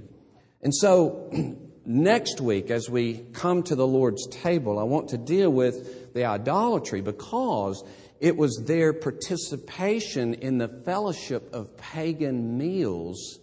And 0.61 0.75
so, 0.75 1.31
next 1.87 2.43
week, 2.43 2.71
as 2.71 2.91
we 2.91 3.25
come 3.33 3.62
to 3.62 3.75
the 3.75 3.87
Lord's 3.87 4.26
table, 4.26 4.79
I 4.79 4.83
want 4.83 5.09
to 5.11 5.19
deal 5.19 5.49
with 5.49 6.12
the 6.12 6.26
idolatry 6.26 7.00
because 7.00 7.83
it 8.21 8.37
was 8.37 8.64
their 8.67 8.93
participation 8.93 10.35
in 10.35 10.59
the 10.59 10.69
fellowship 10.69 11.55
of 11.55 11.79
pagan 11.79 12.59
meals, 12.59 13.38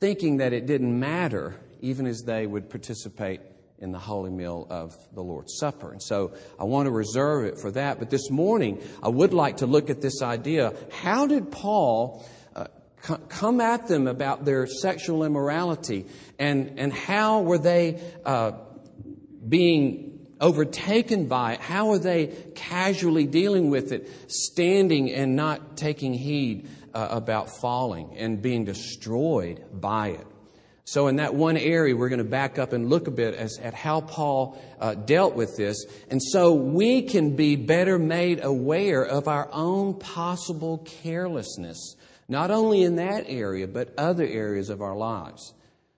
thinking 0.00 0.38
that 0.38 0.54
it 0.54 0.64
didn't 0.64 0.98
matter, 0.98 1.60
even 1.82 2.06
as 2.06 2.22
they 2.22 2.46
would 2.46 2.70
participate 2.70 3.42
in 3.78 3.92
the 3.92 3.98
holy 3.98 4.30
meal 4.30 4.66
of 4.70 4.96
the 5.14 5.22
Lord's 5.22 5.56
Supper. 5.58 5.92
And 5.92 6.02
so 6.02 6.32
I 6.58 6.64
want 6.64 6.86
to 6.86 6.92
reserve 6.92 7.44
it 7.44 7.58
for 7.58 7.70
that. 7.72 7.98
But 7.98 8.10
this 8.10 8.30
morning, 8.30 8.82
I 9.02 9.08
would 9.08 9.34
like 9.34 9.58
to 9.58 9.66
look 9.66 9.90
at 9.90 10.00
this 10.00 10.22
idea. 10.22 10.72
How 10.92 11.26
did 11.26 11.50
Paul 11.50 12.24
come 13.28 13.60
at 13.60 13.86
them 13.86 14.06
about 14.06 14.44
their 14.44 14.66
sexual 14.66 15.24
immorality 15.24 16.06
and, 16.38 16.78
and 16.78 16.92
how 16.92 17.42
were 17.42 17.58
they 17.58 18.00
uh, 18.24 18.52
being 19.46 20.26
overtaken 20.40 21.26
by 21.26 21.54
it? 21.54 21.60
How 21.60 21.90
are 21.90 21.98
they 21.98 22.28
casually 22.54 23.26
dealing 23.26 23.70
with 23.70 23.92
it, 23.92 24.08
standing 24.28 25.12
and 25.12 25.36
not 25.36 25.76
taking 25.76 26.14
heed 26.14 26.68
uh, 26.94 27.08
about 27.10 27.50
falling 27.60 28.16
and 28.16 28.40
being 28.40 28.64
destroyed 28.64 29.64
by 29.72 30.08
it? 30.08 30.26
So, 30.86 31.06
in 31.06 31.16
that 31.16 31.34
one 31.34 31.56
area, 31.56 31.96
we're 31.96 32.10
going 32.10 32.18
to 32.18 32.24
back 32.24 32.58
up 32.58 32.72
and 32.72 32.90
look 32.90 33.06
a 33.06 33.10
bit 33.10 33.34
as, 33.34 33.58
at 33.58 33.72
how 33.72 34.02
Paul 34.02 34.60
uh, 34.78 34.94
dealt 34.94 35.34
with 35.34 35.56
this. 35.56 35.84
And 36.10 36.22
so 36.22 36.52
we 36.52 37.02
can 37.02 37.36
be 37.36 37.56
better 37.56 37.98
made 37.98 38.44
aware 38.44 39.02
of 39.02 39.26
our 39.26 39.48
own 39.50 39.98
possible 39.98 40.86
carelessness 41.02 41.96
not 42.28 42.50
only 42.50 42.82
in 42.82 42.96
that 42.96 43.24
area, 43.26 43.66
but 43.66 43.92
other 43.98 44.26
areas 44.26 44.70
of 44.70 44.80
our 44.80 44.96
lives. 44.96 45.54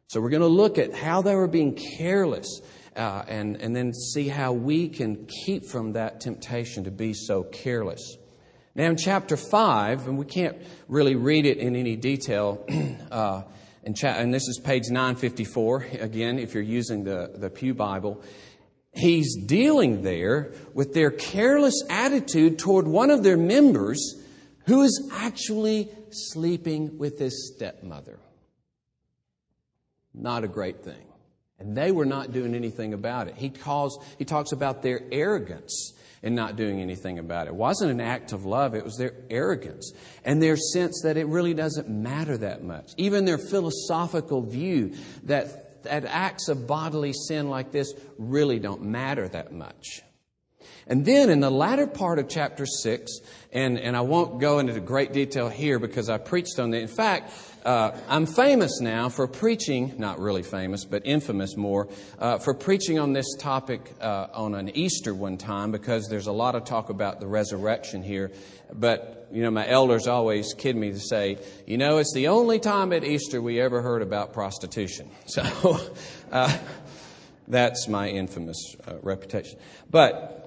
So 0.09 0.21
we're 0.21 0.31
going 0.31 0.43
to 0.43 0.49
look 0.49 0.78
at 0.78 0.95
how 0.95 1.23
they 1.23 1.35
were 1.35 1.49
being 1.49 1.75
careless 1.75 2.61
uh, 2.95 3.25
and, 3.28 3.57
and 3.57 3.75
then 3.75 3.93
see 3.93 4.28
how 4.28 4.52
we 4.52 4.88
can 4.88 5.26
keep 5.26 5.64
from 5.64 5.93
that 5.93 6.21
temptation 6.21 6.85
to 6.85 6.90
be 6.90 7.12
so 7.12 7.43
careless. 7.43 8.16
Now, 8.75 8.90
in 8.90 8.97
chapter 8.97 9.37
5, 9.37 10.07
and 10.07 10.19
we 10.19 10.26
can't 10.26 10.57
really 10.88 11.14
read 11.14 11.47
it 11.47 11.59
in 11.59 11.75
any 11.76 11.97
detail, 11.97 12.64
uh, 13.11 13.43
cha- 13.95 14.16
and 14.16 14.35
this 14.35 14.49
is 14.49 14.59
page 14.59 14.85
954, 14.88 15.87
again, 16.00 16.38
if 16.38 16.55
you're 16.55 16.62
using 16.62 17.05
the, 17.05 17.33
the 17.37 17.50
Pew 17.50 17.75
Bible, 17.75 18.23
he's 18.93 19.37
dealing 19.37 20.02
there 20.02 20.52
with 20.75 20.95
their 20.95 21.11
careless 21.11 21.85
attitude 21.88 22.59
toward 22.59 22.88
one 22.88 23.11
of 23.11 23.23
their 23.23 23.37
members 23.37 24.21
who 24.64 24.83
is 24.83 25.09
actually 25.12 25.88
sleeping 26.11 26.99
with 26.99 27.19
his 27.19 27.52
stepmother. 27.55 28.19
Not 30.12 30.43
a 30.43 30.49
great 30.49 30.83
thing. 30.83 31.05
And 31.59 31.76
they 31.76 31.93
were 31.93 32.07
not 32.07 32.33
doing 32.33 32.55
anything 32.55 32.93
about 32.93 33.28
it. 33.28 33.37
He 33.37 33.50
calls, 33.50 34.05
he 34.19 34.25
talks 34.25 34.52
about 34.52 34.83
their 34.83 35.00
arrogance 35.12 35.95
in 36.23 36.35
not 36.35 36.56
doing 36.56 36.80
anything 36.80 37.18
about 37.18 37.46
it. 37.46 37.50
It 37.50 37.56
wasn't 37.56 37.90
an 37.90 38.00
act 38.00 38.32
of 38.32 38.44
love, 38.44 38.75
it 38.75 38.85
was 38.85 38.96
their 38.96 39.14
arrogance 39.30 39.92
and 40.25 40.42
their 40.42 40.56
sense 40.56 41.00
that 41.02 41.16
it 41.16 41.26
really 41.26 41.54
doesn't 41.54 41.88
matter 41.88 42.37
that 42.38 42.62
much. 42.62 42.92
Even 42.96 43.25
their 43.25 43.38
philosophical 43.38 44.42
view 44.42 44.94
that, 45.25 45.85
that 45.85 46.04
acts 46.04 46.49
of 46.49 46.66
bodily 46.66 47.12
sin 47.12 47.49
like 47.49 47.73
this 47.73 47.92
really 48.18 48.58
don't 48.58 48.82
matter 48.82 49.28
that 49.28 49.52
much. 49.52 50.02
And 50.88 51.04
then 51.04 51.30
in 51.30 51.40
the 51.40 51.50
latter 51.50 51.88
part 51.88 52.20
of 52.20 52.28
chapter 52.28 52.64
6, 52.64 53.18
and, 53.52 53.78
and 53.78 53.96
I 53.96 54.02
won't 54.02 54.40
go 54.40 54.61
into 54.61 54.78
great 54.80 55.12
detail 55.12 55.49
here 55.49 55.80
because 55.80 56.08
I 56.08 56.18
preached 56.18 56.61
on 56.61 56.73
it. 56.75 56.82
In 56.82 56.88
fact, 56.88 57.32
uh, 57.66 57.99
I'm 58.08 58.26
famous 58.26 58.80
now 58.80 59.08
for 59.08 59.26
preaching, 59.26 59.94
not 59.99 60.20
really 60.20 60.44
famous, 60.44 60.85
but 60.85 61.02
infamous 61.04 61.56
more, 61.56 61.88
uh, 62.20 62.38
for 62.38 62.54
preaching 62.54 63.00
on 63.00 63.12
this 63.12 63.26
topic 63.40 63.92
uh, 64.00 64.28
on 64.32 64.54
an 64.54 64.68
Easter 64.76 65.12
one 65.12 65.37
time 65.37 65.73
because 65.73 66.06
there's 66.08 66.28
a 66.28 66.32
lot 66.32 66.54
of 66.54 66.62
talk 66.64 66.90
about 66.90 67.18
the 67.18 67.26
resurrection 67.26 68.04
here. 68.04 68.30
But, 68.73 69.26
you 69.32 69.42
know, 69.42 69.50
my 69.50 69.68
elders 69.68 70.06
always 70.06 70.54
kid 70.54 70.76
me 70.76 70.92
to 70.92 71.00
say, 71.00 71.38
you 71.66 71.76
know, 71.76 71.99
it's 71.99 72.14
the 72.14 72.28
only 72.28 72.61
time 72.61 72.92
at 72.92 73.02
Easter 73.02 73.42
we 73.42 73.61
ever 73.61 73.82
heard 73.82 74.00
about 74.00 74.32
prostitution. 74.32 75.11
So, 75.26 75.80
uh, 76.30 76.56
that's 77.49 77.88
my 77.88 78.08
infamous 78.08 78.76
uh, 78.87 78.94
reputation. 79.02 79.58
But 79.90 80.46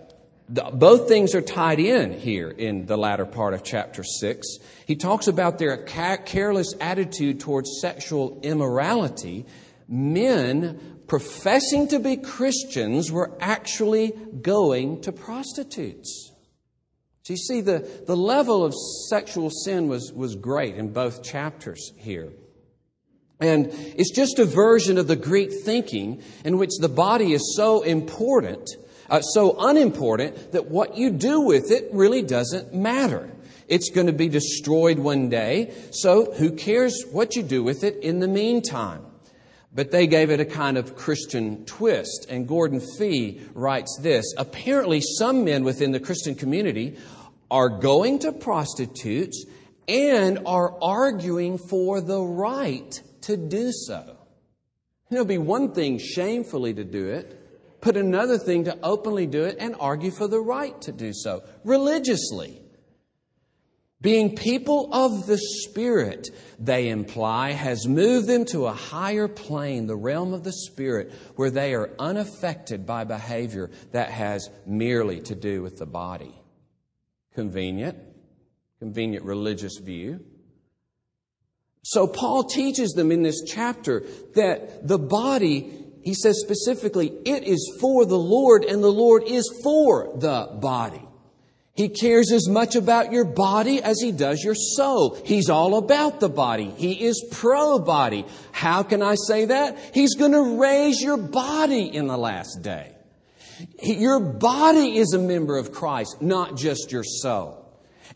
both 0.50 1.08
things 1.08 1.36
are 1.36 1.42
tied 1.42 1.80
in 1.80 2.12
here 2.12 2.50
in 2.50 2.88
the 2.88 2.98
latter 2.98 3.26
part 3.26 3.54
of 3.54 3.64
chapter 3.64 4.04
6. 4.04 4.58
He 4.88 4.96
talks 4.96 5.28
about 5.28 5.60
their 5.60 5.78
careless 5.78 6.74
attitude 6.82 7.40
towards 7.40 7.80
sexual 7.82 8.40
immorality. 8.42 9.46
Men 9.88 11.02
professing 11.08 11.88
to 11.90 12.00
be 12.00 12.18
Christians 12.18 13.12
were 13.12 13.38
actually 13.40 14.12
going 14.42 15.02
to 15.02 15.12
prostitutes. 15.12 16.32
So 17.24 17.34
you 17.34 17.38
see, 17.38 17.62
the, 17.62 17.88
the 18.08 18.18
level 18.18 18.66
of 18.66 18.74
sexual 19.08 19.52
sin 19.52 19.88
was, 19.88 20.12
was 20.12 20.36
great 20.36 20.76
in 20.76 20.94
both 20.94 21.22
chapters 21.22 21.94
here. 21.98 22.30
And 23.40 23.68
it's 23.72 24.12
just 24.12 24.40
a 24.40 24.46
version 24.46 24.98
of 24.98 25.08
the 25.08 25.16
Greek 25.16 25.52
thinking 25.64 26.24
in 26.44 26.58
which 26.58 26.72
the 26.80 26.90
body 26.90 27.34
is 27.34 27.56
so 27.56 27.84
important 27.84 28.68
uh, 29.10 29.22
so 29.22 29.56
unimportant 29.60 30.52
that 30.52 30.70
what 30.70 30.98
you 30.98 31.10
do 31.10 31.42
with 31.42 31.72
it 31.72 31.90
really 31.92 32.22
doesn't 32.22 32.74
matter. 32.74 33.30
It's 33.68 33.90
going 33.90 34.08
to 34.08 34.14
be 34.14 34.30
destroyed 34.30 34.98
one 34.98 35.30
day, 35.30 35.74
so 35.92 36.34
who 36.34 36.52
cares 36.52 37.04
what 37.12 37.36
you 37.36 37.44
do 37.44 37.64
with 37.64 37.84
it 37.84 37.98
in 37.98 38.20
the 38.20 38.28
meantime? 38.28 39.06
But 39.74 39.92
they 39.92 40.08
gave 40.08 40.32
it 40.32 40.40
a 40.40 40.46
kind 40.46 40.78
of 40.78 40.96
Christian 40.96 41.66
twist. 41.66 42.26
And 42.30 42.48
Gordon 42.48 42.82
Fee 42.98 43.42
writes 43.54 44.00
this 44.02 44.34
Apparently, 44.38 45.02
some 45.02 45.46
men 45.46 45.64
within 45.64 45.92
the 45.92 46.00
Christian 46.00 46.34
community 46.34 46.98
are 47.52 47.70
going 47.70 48.20
to 48.20 48.32
prostitutes 48.32 49.46
and 49.88 50.40
are 50.46 50.76
arguing 50.82 51.58
for 51.58 52.02
the 52.02 52.22
right 52.22 53.02
to 53.22 53.38
do 53.38 53.72
so. 53.72 54.18
It'll 55.12 55.26
be 55.26 55.40
one 55.40 55.74
thing 55.74 55.98
shamefully 55.98 56.74
to 56.76 56.84
do 56.84 57.08
it, 57.10 57.39
but 57.82 57.98
another 57.98 58.38
thing 58.38 58.66
to 58.66 58.78
openly 58.84 59.26
do 59.26 59.44
it 59.44 59.58
and 59.60 59.76
argue 59.80 60.12
for 60.12 60.28
the 60.28 60.40
right 60.40 60.80
to 60.82 60.92
do 60.92 61.14
so 61.14 61.44
religiously. 61.64 62.62
Being 64.02 64.36
people 64.38 64.94
of 64.94 65.28
the 65.28 65.38
Spirit, 65.38 66.30
they 66.58 66.88
imply, 66.88 67.52
has 67.52 67.86
moved 67.86 68.28
them 68.28 68.46
to 68.46 68.68
a 68.68 68.72
higher 68.72 69.28
plane, 69.28 69.88
the 69.88 69.96
realm 69.96 70.34
of 70.34 70.46
the 70.46 70.54
Spirit, 70.54 71.12
where 71.36 71.52
they 71.52 71.74
are 71.74 71.92
unaffected 72.00 72.86
by 72.86 73.04
behavior 73.04 73.70
that 73.92 74.10
has 74.10 74.50
merely 74.66 75.20
to 75.22 75.36
do 75.36 75.62
with 75.62 75.78
the 75.78 75.86
body. 75.86 76.34
Convenient, 77.36 77.98
convenient 78.80 79.26
religious 79.26 79.78
view. 79.80 80.22
So 81.84 82.08
Paul 82.08 82.44
teaches 82.46 82.92
them 82.92 83.12
in 83.12 83.24
this 83.24 83.42
chapter 83.46 84.06
that 84.36 84.88
the 84.88 85.00
body 85.00 85.89
he 86.04 86.14
says 86.14 86.40
specifically, 86.42 87.12
it 87.26 87.44
is 87.44 87.78
for 87.80 88.06
the 88.06 88.18
Lord 88.18 88.64
and 88.64 88.84
the 88.84 88.92
Lord 88.92 89.24
is 89.26 89.50
for 89.64 90.12
the 90.18 90.50
body. 90.60 91.02
He 91.80 91.88
cares 91.88 92.32
as 92.34 92.50
much 92.50 92.76
about 92.76 93.14
your 93.14 93.24
body 93.24 93.82
as 93.82 94.02
he 94.02 94.12
does 94.12 94.44
your 94.44 94.56
soul. 94.56 95.18
He's 95.24 95.50
all 95.50 95.78
about 95.78 96.20
the 96.20 96.28
body. 96.28 96.74
He 96.76 97.06
is 97.06 97.26
pro 97.32 97.80
body. 97.80 98.26
How 98.52 98.84
can 98.84 99.02
I 99.02 99.16
say 99.16 99.46
that? 99.46 99.78
He's 99.94 100.16
going 100.16 100.34
to 100.34 100.60
raise 100.60 101.02
your 101.02 101.16
body 101.16 101.86
in 101.86 102.08
the 102.08 102.18
last 102.18 102.62
day. 102.62 102.94
Your 103.82 104.20
body 104.20 104.98
is 104.98 105.14
a 105.14 105.20
member 105.20 105.58
of 105.58 105.72
Christ, 105.72 106.22
not 106.22 106.58
just 106.58 106.92
your 106.92 107.06
soul. 107.06 107.59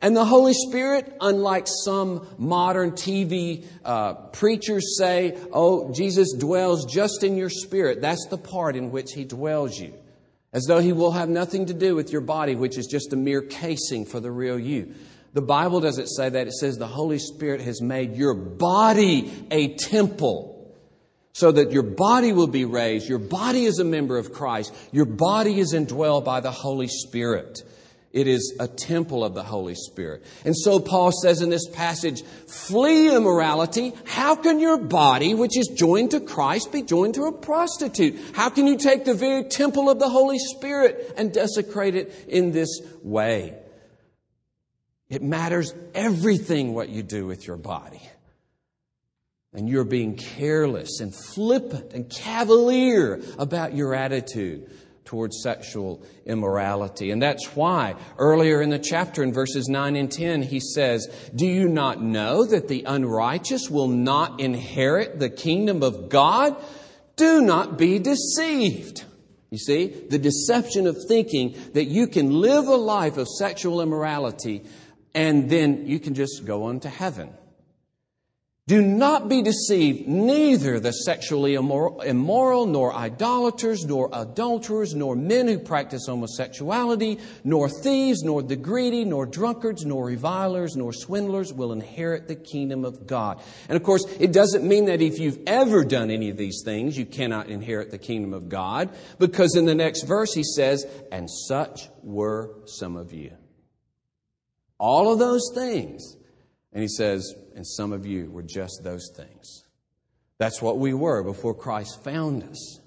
And 0.03 0.17
the 0.17 0.25
Holy 0.25 0.53
Spirit, 0.53 1.15
unlike 1.21 1.65
some 1.65 2.27
modern 2.37 2.91
TV 2.91 3.65
uh, 3.85 4.15
preachers 4.33 4.97
say, 4.97 5.37
oh, 5.53 5.93
Jesus 5.93 6.33
dwells 6.37 6.93
just 6.93 7.23
in 7.23 7.37
your 7.37 7.49
spirit. 7.49 8.01
That's 8.01 8.27
the 8.29 8.37
part 8.37 8.75
in 8.75 8.91
which 8.91 9.13
He 9.13 9.23
dwells 9.23 9.79
you. 9.79 9.93
As 10.51 10.65
though 10.65 10.79
He 10.79 10.91
will 10.91 11.13
have 11.13 11.29
nothing 11.29 11.67
to 11.67 11.73
do 11.73 11.95
with 11.95 12.11
your 12.11 12.19
body, 12.19 12.53
which 12.53 12.77
is 12.77 12.87
just 12.87 13.13
a 13.13 13.15
mere 13.15 13.41
casing 13.41 14.05
for 14.05 14.19
the 14.19 14.29
real 14.29 14.59
you. 14.59 14.93
The 15.31 15.41
Bible 15.41 15.79
doesn't 15.79 16.07
say 16.07 16.27
that. 16.27 16.47
It 16.47 16.53
says 16.53 16.77
the 16.77 16.85
Holy 16.85 17.17
Spirit 17.17 17.61
has 17.61 17.81
made 17.81 18.17
your 18.17 18.33
body 18.33 19.31
a 19.51 19.73
temple 19.75 20.75
so 21.31 21.49
that 21.49 21.71
your 21.71 21.81
body 21.81 22.33
will 22.33 22.47
be 22.47 22.65
raised. 22.65 23.07
Your 23.07 23.19
body 23.19 23.63
is 23.63 23.79
a 23.79 23.85
member 23.85 24.17
of 24.17 24.33
Christ. 24.33 24.75
Your 24.91 25.05
body 25.05 25.61
is 25.61 25.73
indwelled 25.73 26.25
by 26.25 26.41
the 26.41 26.51
Holy 26.51 26.89
Spirit. 26.89 27.63
It 28.13 28.27
is 28.27 28.55
a 28.59 28.67
temple 28.67 29.25
of 29.25 29.33
the 29.33 29.41
Holy 29.41 29.73
Spirit. 29.73 30.23
And 30.45 30.55
so 30.55 30.79
Paul 30.79 31.11
says 31.11 31.41
in 31.41 31.49
this 31.49 31.67
passage, 31.67 32.21
flee 32.21 33.13
immorality. 33.13 33.91
How 34.05 34.35
can 34.35 34.59
your 34.59 34.77
body, 34.77 35.33
which 35.33 35.57
is 35.57 35.71
joined 35.75 36.11
to 36.11 36.19
Christ, 36.19 36.71
be 36.71 36.83
joined 36.83 37.15
to 37.15 37.23
a 37.23 37.31
prostitute? 37.31 38.19
How 38.35 38.49
can 38.49 38.67
you 38.67 38.77
take 38.77 39.05
the 39.05 39.15
very 39.15 39.45
temple 39.45 39.89
of 39.89 39.97
the 39.97 40.09
Holy 40.09 40.37
Spirit 40.37 41.15
and 41.17 41.33
desecrate 41.33 41.95
it 41.95 42.25
in 42.27 42.51
this 42.51 42.79
way? 43.01 43.57
It 45.09 45.23
matters 45.23 45.73
everything 45.95 46.75
what 46.75 46.89
you 46.89 47.01
do 47.01 47.25
with 47.25 47.47
your 47.47 47.57
body. 47.57 48.01
And 49.53 49.67
you're 49.67 49.83
being 49.83 50.17
careless 50.17 50.99
and 50.99 51.13
flippant 51.15 51.93
and 51.93 52.09
cavalier 52.09 53.21
about 53.39 53.75
your 53.75 53.95
attitude 53.95 54.69
towards 55.05 55.41
sexual 55.41 56.03
immorality. 56.25 57.11
And 57.11 57.21
that's 57.21 57.55
why 57.55 57.95
earlier 58.17 58.61
in 58.61 58.69
the 58.69 58.79
chapter 58.79 59.23
in 59.23 59.33
verses 59.33 59.67
9 59.67 59.95
and 59.95 60.11
10, 60.11 60.43
he 60.43 60.59
says, 60.59 61.07
Do 61.35 61.45
you 61.45 61.67
not 61.67 62.01
know 62.01 62.45
that 62.45 62.67
the 62.67 62.83
unrighteous 62.83 63.69
will 63.69 63.87
not 63.87 64.39
inherit 64.39 65.19
the 65.19 65.29
kingdom 65.29 65.83
of 65.83 66.09
God? 66.09 66.55
Do 67.15 67.41
not 67.41 67.77
be 67.77 67.99
deceived. 67.99 69.03
You 69.51 69.59
see, 69.59 69.87
the 69.87 70.17
deception 70.17 70.87
of 70.87 70.97
thinking 71.07 71.55
that 71.73 71.85
you 71.85 72.07
can 72.07 72.41
live 72.41 72.67
a 72.67 72.75
life 72.75 73.17
of 73.17 73.27
sexual 73.27 73.81
immorality 73.81 74.63
and 75.13 75.49
then 75.49 75.85
you 75.85 75.99
can 75.99 76.15
just 76.15 76.45
go 76.45 76.63
on 76.63 76.79
to 76.81 76.89
heaven. 76.89 77.29
Do 78.65 78.81
not 78.81 79.27
be 79.27 79.41
deceived, 79.41 80.07
neither 80.07 80.79
the 80.79 80.93
sexually 80.93 81.55
immoral, 81.55 81.99
immoral, 81.99 82.65
nor 82.65 82.93
idolaters, 82.95 83.83
nor 83.83 84.09
adulterers, 84.13 84.95
nor 84.95 85.17
men 85.17 85.49
who 85.49 85.59
practice 85.59 86.05
homosexuality, 86.07 87.19
nor 87.43 87.67
thieves, 87.67 88.23
nor 88.23 88.41
the 88.41 88.55
greedy, 88.55 89.03
nor 89.03 89.25
drunkards, 89.25 89.85
nor 89.85 90.05
revilers, 90.05 90.77
nor 90.77 90.93
swindlers 90.93 91.51
will 91.51 91.73
inherit 91.73 92.29
the 92.29 92.37
kingdom 92.37 92.85
of 92.85 93.05
God. 93.05 93.41
And 93.67 93.75
of 93.75 93.83
course, 93.83 94.05
it 94.17 94.31
doesn't 94.31 94.65
mean 94.65 94.85
that 94.85 95.01
if 95.01 95.19
you've 95.19 95.39
ever 95.45 95.83
done 95.83 96.09
any 96.09 96.29
of 96.29 96.37
these 96.37 96.61
things, 96.63 96.97
you 96.97 97.05
cannot 97.05 97.49
inherit 97.49 97.91
the 97.91 97.97
kingdom 97.97 98.33
of 98.33 98.47
God, 98.47 98.95
because 99.19 99.57
in 99.57 99.65
the 99.65 99.75
next 99.75 100.03
verse 100.03 100.33
he 100.33 100.43
says, 100.43 100.85
and 101.11 101.29
such 101.29 101.89
were 102.01 102.55
some 102.65 102.95
of 102.95 103.11
you. 103.11 103.33
All 104.77 105.11
of 105.11 105.19
those 105.19 105.51
things. 105.53 106.15
And 106.71 106.81
he 106.81 106.87
says, 106.87 107.35
and 107.55 107.65
some 107.65 107.93
of 107.93 108.05
you 108.05 108.29
were 108.31 108.43
just 108.43 108.81
those 108.83 109.11
things. 109.15 109.63
That's 110.37 110.61
what 110.61 110.77
we 110.77 110.93
were 110.93 111.23
before 111.23 111.53
Christ 111.53 112.03
found 112.03 112.43
us 112.43 112.79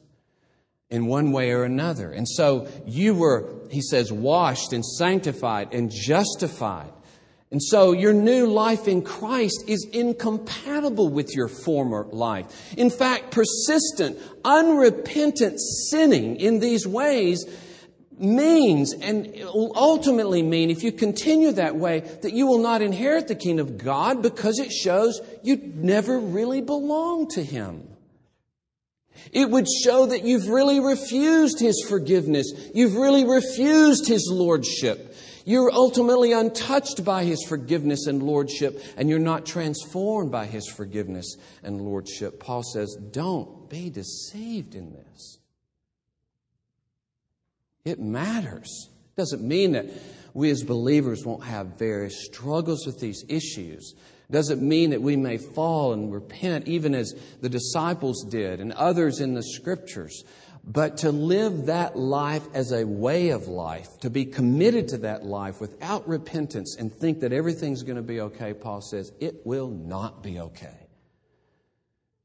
in 0.90 1.07
one 1.07 1.33
way 1.33 1.52
or 1.52 1.64
another. 1.64 2.11
And 2.11 2.29
so 2.29 2.68
you 2.87 3.14
were, 3.14 3.55
he 3.70 3.81
says, 3.81 4.12
washed 4.12 4.72
and 4.72 4.85
sanctified 4.85 5.72
and 5.72 5.90
justified. 5.90 6.92
And 7.50 7.62
so 7.62 7.92
your 7.92 8.12
new 8.12 8.46
life 8.48 8.88
in 8.88 9.02
Christ 9.02 9.64
is 9.68 9.87
incompatible 9.92 11.09
with 11.09 11.35
your 11.35 11.48
former 11.48 12.07
life. 12.11 12.74
In 12.76 12.90
fact, 12.90 13.31
persistent, 13.31 14.18
unrepentant 14.44 15.61
sinning 15.61 16.37
in 16.37 16.59
these 16.59 16.87
ways 16.87 17.44
means 18.18 18.92
and 18.92 19.33
will 19.35 19.72
ultimately 19.74 20.42
mean, 20.42 20.70
if 20.70 20.83
you 20.83 20.92
continue 20.92 21.52
that 21.52 21.76
way, 21.76 22.00
that 22.00 22.33
you 22.33 22.46
will 22.46 22.59
not 22.59 22.83
inherit 22.83 23.29
the 23.29 23.35
kingdom 23.35 23.66
of 23.66 23.79
God 23.79 24.22
because 24.22 24.59
it 24.59 24.72
shows 24.72 25.20
you 25.42 25.57
never 25.74 26.18
really 26.18 26.61
belong 26.61 27.29
to 27.31 27.42
Him. 27.42 27.88
It 29.33 29.50
would 29.50 29.66
show 29.68 30.07
that 30.07 30.24
you've 30.24 30.48
really 30.48 30.81
refused 30.81 31.59
His 31.59 31.85
forgiveness. 31.88 32.52
You've 32.74 32.94
really 32.94 33.24
refused 33.24 34.07
His 34.07 34.29
lordship. 34.31 35.14
You're 35.44 35.70
ultimately 35.72 36.33
untouched 36.33 37.05
by 37.05 37.24
His 37.24 37.44
forgiveness 37.48 38.07
and 38.07 38.22
lordship, 38.22 38.83
and 38.96 39.09
you're 39.09 39.18
not 39.18 39.46
transformed 39.46 40.31
by 40.33 40.46
His 40.46 40.68
forgiveness 40.68 41.37
and 41.62 41.81
lordship. 41.81 42.40
Paul 42.40 42.62
says, 42.62 42.96
don't 43.11 43.70
be 43.70 43.90
deceived 43.90 44.74
in 44.74 44.92
this. 44.92 45.38
It 47.87 48.01
matters 48.01 48.90
Doesn't 49.16 49.42
mean 49.42 49.72
that 49.72 49.87
we 50.35 50.51
as 50.51 50.62
believers 50.62 51.25
won't 51.25 51.44
have 51.44 51.79
various 51.79 52.27
struggles 52.27 52.85
with 52.85 53.01
these 53.01 53.25
issues. 53.29 53.94
Doesn't 54.31 54.61
mean 54.61 54.90
that 54.90 55.01
we 55.01 55.16
may 55.16 55.38
fall 55.38 55.94
and 55.94 56.12
repent, 56.12 56.68
even 56.68 56.94
as 56.94 57.14
the 57.40 57.49
disciples 57.49 58.22
did 58.29 58.61
and 58.61 58.72
others 58.72 59.20
in 59.20 59.33
the 59.33 59.42
scriptures. 59.42 60.25
But 60.64 60.99
to 60.99 61.12
live 61.12 61.66
that 61.66 61.96
life 61.96 62.42
as 62.53 62.72
a 62.72 62.85
way 62.85 63.31
of 63.31 63.46
life, 63.46 63.88
to 64.01 64.11
be 64.11 64.27
committed 64.27 64.88
to 64.88 64.99
that 64.99 65.25
life 65.25 65.61
without 65.61 66.07
repentance 66.07 66.77
and 66.79 66.92
think 66.92 67.20
that 67.20 67.33
everything's 67.33 67.85
going 67.85 67.96
to 67.96 68.03
be 68.03 68.20
okay, 68.20 68.53
Paul 68.53 68.83
says, 68.83 69.12
it 69.20 69.46
will 69.46 69.68
not 69.68 70.22
be 70.22 70.40
okay. 70.40 70.86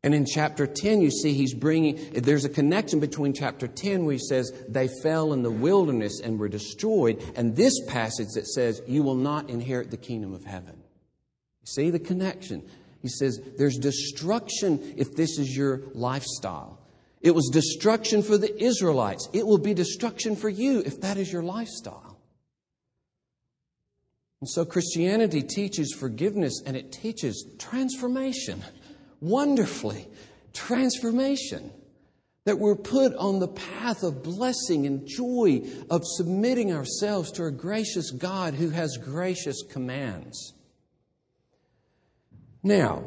And 0.04 0.16
in 0.16 0.26
chapter 0.26 0.66
10, 0.66 1.02
you 1.02 1.12
see 1.12 1.34
he's 1.34 1.54
bringing, 1.54 2.00
there's 2.14 2.46
a 2.46 2.50
connection 2.50 3.00
between 3.00 3.34
chapter 3.34 3.68
10 3.68 4.04
where 4.04 4.14
he 4.14 4.20
says 4.20 4.52
they 4.68 4.90
fell 5.04 5.32
in 5.32 5.44
the 5.44 5.52
wilderness 5.52 6.22
and 6.24 6.40
were 6.40 6.50
destroyed, 6.50 7.24
and 7.36 7.56
this 7.56 7.74
passage 7.88 8.30
that 8.34 8.48
says 8.48 8.82
you 8.88 9.04
will 9.04 9.16
not 9.16 9.50
inherit 9.50 9.92
the 9.92 9.98
kingdom 9.98 10.34
of 10.34 10.44
heaven. 10.44 10.82
See 11.66 11.92
the 11.92 12.00
connection? 12.00 12.68
He 13.04 13.10
says 13.10 13.40
there's 13.58 13.78
destruction 13.78 14.96
if 14.98 15.16
this 15.16 15.38
is 15.38 15.56
your 15.56 15.82
lifestyle. 15.94 16.80
It 17.22 17.36
was 17.36 17.50
destruction 17.54 18.24
for 18.24 18.38
the 18.38 18.64
Israelites. 18.64 19.30
It 19.34 19.46
will 19.46 19.60
be 19.60 19.76
destruction 19.76 20.36
for 20.36 20.50
you 20.50 20.80
if 20.80 21.02
that 21.02 21.18
is 21.18 21.32
your 21.32 21.44
lifestyle. 21.44 22.18
And 24.40 24.50
so 24.50 24.66
Christianity 24.66 25.44
teaches 25.44 25.94
forgiveness 25.94 26.64
and 26.66 26.76
it 26.76 26.92
teaches 26.92 27.46
transformation 27.60 28.64
wonderfully. 29.21 30.07
Transformation. 30.53 31.71
That 32.45 32.57
we're 32.57 32.75
put 32.75 33.15
on 33.15 33.39
the 33.39 33.47
path 33.47 34.03
of 34.03 34.23
blessing 34.23 34.88
and 34.88 35.07
joy 35.07 35.62
of 35.89 36.01
submitting 36.03 36.73
ourselves 36.73 37.31
to 37.34 37.45
a 37.45 37.51
gracious 37.51 38.10
God 38.12 38.55
who 38.55 38.71
has 38.71 38.97
gracious 38.97 39.62
commands. 39.62 40.53
Now, 42.63 43.03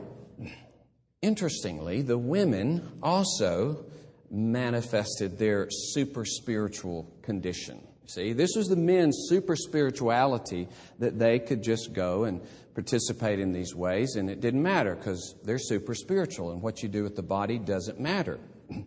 interestingly, 1.21 2.03
the 2.03 2.17
women 2.17 2.99
also 3.03 3.87
manifested 4.31 5.39
their 5.39 5.69
super 5.71 6.25
spiritual 6.25 7.13
condition. 7.23 7.83
See, 8.07 8.33
this 8.35 8.55
was 8.55 8.69
the 8.69 8.77
men's 8.77 9.27
super 9.29 9.57
spirituality 9.57 10.69
that 10.99 11.19
they 11.19 11.39
could 11.39 11.63
just 11.63 11.93
go 11.93 12.25
and 12.25 12.41
participate 12.75 13.39
in 13.39 13.53
these 13.53 13.75
ways, 13.75 14.17
and 14.17 14.29
it 14.29 14.41
didn't 14.41 14.63
matter 14.63 14.95
because 14.95 15.35
they're 15.45 15.59
super 15.59 15.95
spiritual, 15.95 16.51
and 16.51 16.61
what 16.61 16.83
you 16.83 16.89
do 16.89 17.03
with 17.03 17.17
the 17.17 17.23
body 17.23 17.59
doesn't 17.59 18.01
matter. 18.01 18.39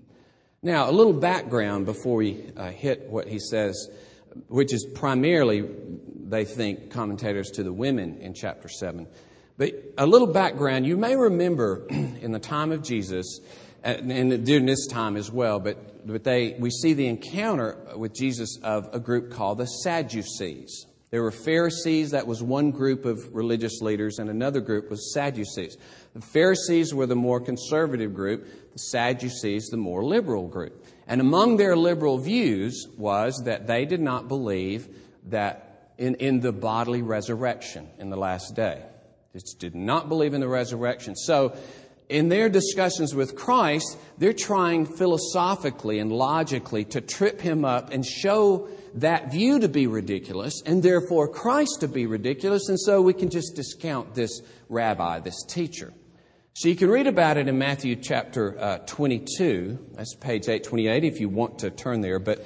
Now, 0.64 0.90
a 0.90 0.92
little 0.92 1.14
background 1.14 1.86
before 1.86 2.16
we 2.16 2.52
uh, 2.58 2.72
hit 2.72 3.08
what 3.10 3.28
he 3.28 3.38
says, 3.38 3.90
which 4.48 4.74
is 4.74 4.88
primarily, 4.96 5.64
they 6.26 6.46
think, 6.46 6.90
commentators 6.90 7.52
to 7.52 7.64
the 7.64 7.72
women 7.72 8.18
in 8.22 8.34
chapter 8.34 8.68
7. 8.68 9.08
But 9.58 9.74
a 10.00 10.08
little 10.08 10.28
background, 10.28 10.88
you 10.88 10.98
may 10.98 11.16
remember 11.16 11.86
in 11.90 12.32
the 12.32 12.40
time 12.40 12.72
of 12.72 12.82
Jesus, 12.82 13.40
and 13.84 14.46
during 14.46 14.66
this 14.66 14.88
time 14.88 15.16
as 15.16 15.32
well, 15.32 15.60
but, 15.60 15.78
but 16.08 16.24
they, 16.24 16.56
we 16.58 16.70
see 16.70 16.94
the 16.94 17.08
encounter 17.08 17.78
with 17.96 18.14
Jesus 18.14 18.58
of 18.64 18.90
a 18.94 19.00
group 19.00 19.32
called 19.32 19.58
the 19.58 19.66
Sadducees. 19.66 20.86
There 21.10 21.22
were 21.22 21.32
Pharisees, 21.32 22.12
that 22.12 22.28
was 22.28 22.44
one 22.44 22.72
group 22.72 23.06
of 23.06 23.34
religious 23.34 23.82
leaders, 23.82 24.20
and 24.20 24.30
another 24.30 24.60
group 24.60 24.90
was 24.90 25.14
Sadducees. 25.14 25.78
The 26.14 26.22
Pharisees 26.22 26.94
were 26.94 27.06
the 27.06 27.16
more 27.16 27.40
conservative 27.40 28.14
group, 28.14 28.74
the 28.74 28.80
Sadducees, 28.80 29.68
the 29.68 29.78
more 29.78 30.04
liberal 30.04 30.48
group. 30.48 30.86
And 31.08 31.22
among 31.22 31.58
their 31.58 31.78
liberal 31.78 32.18
views 32.18 32.88
was 32.98 33.42
that 33.46 33.68
they 33.68 33.86
did 33.86 34.02
not 34.02 34.28
believe 34.28 34.90
that 35.28 35.94
in, 35.98 36.16
in 36.16 36.42
the 36.42 36.52
bodily 36.52 37.02
resurrection 37.02 37.88
in 37.98 38.10
the 38.10 38.18
last 38.18 38.56
day. 38.56 38.84
They 39.34 39.40
did 39.60 39.76
not 39.76 40.10
believe 40.10 40.34
in 40.34 40.42
the 40.42 40.48
resurrection. 40.48 41.16
So, 41.16 41.56
in 42.10 42.30
their 42.30 42.48
discussions 42.50 43.14
with 43.14 43.36
Christ, 43.36 43.98
they're 44.18 44.34
trying 44.34 44.86
philosophically 44.86 46.00
and 46.00 46.12
logically 46.12 46.86
to 46.86 47.02
trip 47.02 47.42
him 47.42 47.66
up 47.66 47.92
and 47.92 48.06
show 48.06 48.70
that 48.96 49.32
view 49.32 49.60
to 49.60 49.68
be 49.68 49.88
ridiculous 49.88 50.62
and 50.66 50.82
therefore 50.82 51.28
Christ 51.28 51.82
to 51.82 51.88
be 51.88 52.06
ridiculous, 52.06 52.70
and 52.70 52.80
so 52.80 53.02
we 53.02 53.14
can 53.14 53.30
just 53.30 53.56
discount 53.56 54.16
this 54.16 54.42
rabbi, 54.70 55.20
this 55.20 55.44
teacher. 55.48 55.94
So 56.54 56.70
you 56.70 56.76
can 56.76 56.90
read 56.90 57.06
about 57.06 57.38
it 57.38 57.48
in 57.48 57.58
Matthew 57.60 57.96
chapter 57.96 58.60
uh, 58.60 58.78
22. 58.80 59.92
That's 59.94 60.16
page 60.16 60.44
828 60.44 61.04
if 61.04 61.20
you 61.20 61.30
want 61.30 61.60
to 61.60 61.70
turn 61.70 62.02
there, 62.02 62.18
but 62.18 62.44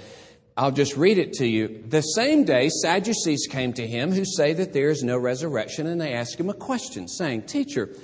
I'll 0.58 0.71
just 0.71 0.97
read 0.97 1.17
it 1.17 1.34
to 1.34 1.47
you. 1.47 1.84
The 1.88 2.02
same 2.02 2.43
day, 2.43 2.67
Sadducees 2.69 3.47
came 3.50 3.71
to 3.74 3.88
him 3.88 4.12
who 4.12 4.26
say 4.26 4.52
that 4.54 4.74
there 4.74 4.89
is 4.89 5.02
no 5.02 5.17
resurrection, 5.17 5.88
and 5.88 6.02
they 6.02 6.13
ask 6.13 6.38
him 6.38 6.50
a 6.50 6.54
question, 6.54 7.08
saying, 7.08 7.43
Teacher, 7.43 7.95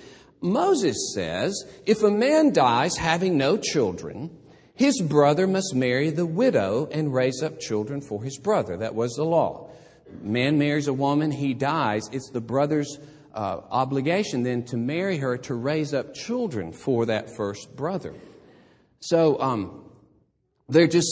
Moses 0.41 1.13
says, 1.13 1.63
if 1.85 2.03
a 2.03 2.11
man 2.11 2.53
dies 2.53 2.95
having 2.97 3.37
no 3.37 3.57
children, 3.57 4.37
his 4.75 5.01
brother 5.01 5.47
must 5.47 5.73
marry 5.73 6.11
the 6.11 6.25
widow 6.25 6.87
and 6.91 7.13
raise 7.13 7.41
up 7.41 7.59
children 7.59 8.01
for 8.01 8.23
his 8.23 8.37
brother. 8.37 8.77
That 8.77 8.93
was 8.93 9.13
the 9.13 9.25
law. 9.25 9.71
Man 10.21 10.57
marries 10.57 10.87
a 10.87 10.93
woman, 10.93 11.31
he 11.31 11.53
dies. 11.53 12.03
It's 12.11 12.29
the 12.29 12.41
brother's 12.41 12.99
uh, 13.33 13.61
obligation 13.69 14.43
then 14.43 14.63
to 14.65 14.77
marry 14.77 15.17
her 15.17 15.37
to 15.37 15.55
raise 15.55 15.93
up 15.93 16.13
children 16.13 16.71
for 16.71 17.07
that 17.07 17.35
first 17.35 17.75
brother. 17.75 18.13
So 18.99 19.39
um, 19.39 19.83
they're 20.69 20.87
just 20.87 21.09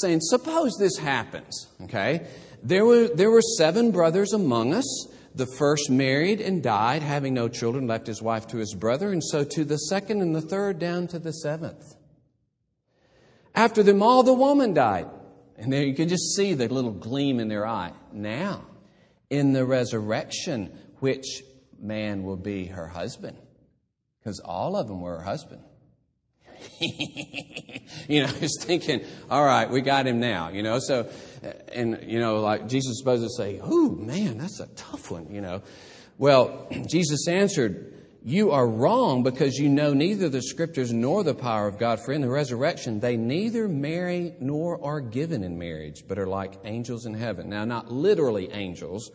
saying, 0.00 0.20
suppose 0.20 0.76
this 0.78 0.96
happens, 0.96 1.68
okay? 1.82 2.26
There 2.62 2.84
were, 2.84 3.08
there 3.08 3.30
were 3.30 3.42
seven 3.42 3.90
brothers 3.90 4.32
among 4.32 4.74
us. 4.74 5.08
The 5.36 5.46
first 5.46 5.90
married 5.90 6.40
and 6.40 6.62
died, 6.62 7.02
having 7.02 7.34
no 7.34 7.48
children, 7.48 7.86
left 7.86 8.06
his 8.06 8.22
wife 8.22 8.46
to 8.48 8.56
his 8.56 8.74
brother, 8.74 9.12
and 9.12 9.22
so 9.22 9.44
to 9.44 9.64
the 9.66 9.76
second 9.76 10.22
and 10.22 10.34
the 10.34 10.40
third 10.40 10.78
down 10.78 11.08
to 11.08 11.18
the 11.18 11.32
seventh. 11.32 11.94
After 13.54 13.82
them 13.82 14.02
all, 14.02 14.22
the 14.22 14.32
woman 14.32 14.72
died. 14.72 15.08
And 15.58 15.70
there 15.70 15.84
you 15.84 15.94
can 15.94 16.08
just 16.08 16.34
see 16.34 16.54
the 16.54 16.68
little 16.68 16.90
gleam 16.90 17.38
in 17.38 17.48
their 17.48 17.66
eye. 17.66 17.92
Now, 18.12 18.64
in 19.28 19.52
the 19.52 19.66
resurrection, 19.66 20.72
which 21.00 21.42
man 21.78 22.22
will 22.22 22.36
be 22.36 22.66
her 22.66 22.88
husband? 22.88 23.36
Because 24.18 24.40
all 24.40 24.74
of 24.74 24.88
them 24.88 25.02
were 25.02 25.18
her 25.18 25.24
husband. 25.24 25.62
you 28.08 28.22
know, 28.22 28.26
he's 28.40 28.56
thinking, 28.60 29.04
all 29.30 29.44
right, 29.44 29.68
we 29.70 29.80
got 29.80 30.06
him 30.06 30.20
now, 30.20 30.48
you 30.48 30.62
know. 30.62 30.78
So, 30.78 31.08
uh, 31.44 31.52
and, 31.72 32.04
you 32.06 32.20
know, 32.20 32.40
like 32.40 32.68
Jesus 32.68 32.92
is 32.92 32.98
supposed 32.98 33.22
to 33.22 33.30
say, 33.30 33.58
ooh, 33.58 33.96
man, 33.96 34.38
that's 34.38 34.60
a 34.60 34.66
tough 34.68 35.10
one, 35.10 35.32
you 35.32 35.40
know. 35.40 35.62
Well, 36.18 36.68
Jesus 36.88 37.28
answered, 37.28 37.92
you 38.26 38.50
are 38.50 38.66
wrong 38.66 39.22
because 39.22 39.54
you 39.54 39.68
know 39.68 39.94
neither 39.94 40.28
the 40.28 40.42
scriptures 40.42 40.92
nor 40.92 41.22
the 41.22 41.32
power 41.32 41.68
of 41.68 41.78
God. 41.78 42.00
For 42.00 42.12
in 42.12 42.22
the 42.22 42.28
resurrection, 42.28 42.98
they 42.98 43.16
neither 43.16 43.68
marry 43.68 44.34
nor 44.40 44.84
are 44.84 45.00
given 45.00 45.44
in 45.44 45.56
marriage, 45.56 46.02
but 46.08 46.18
are 46.18 46.26
like 46.26 46.54
angels 46.64 47.06
in 47.06 47.14
heaven. 47.14 47.48
Now, 47.48 47.64
not 47.64 47.92
literally 47.92 48.50
angels. 48.50 49.12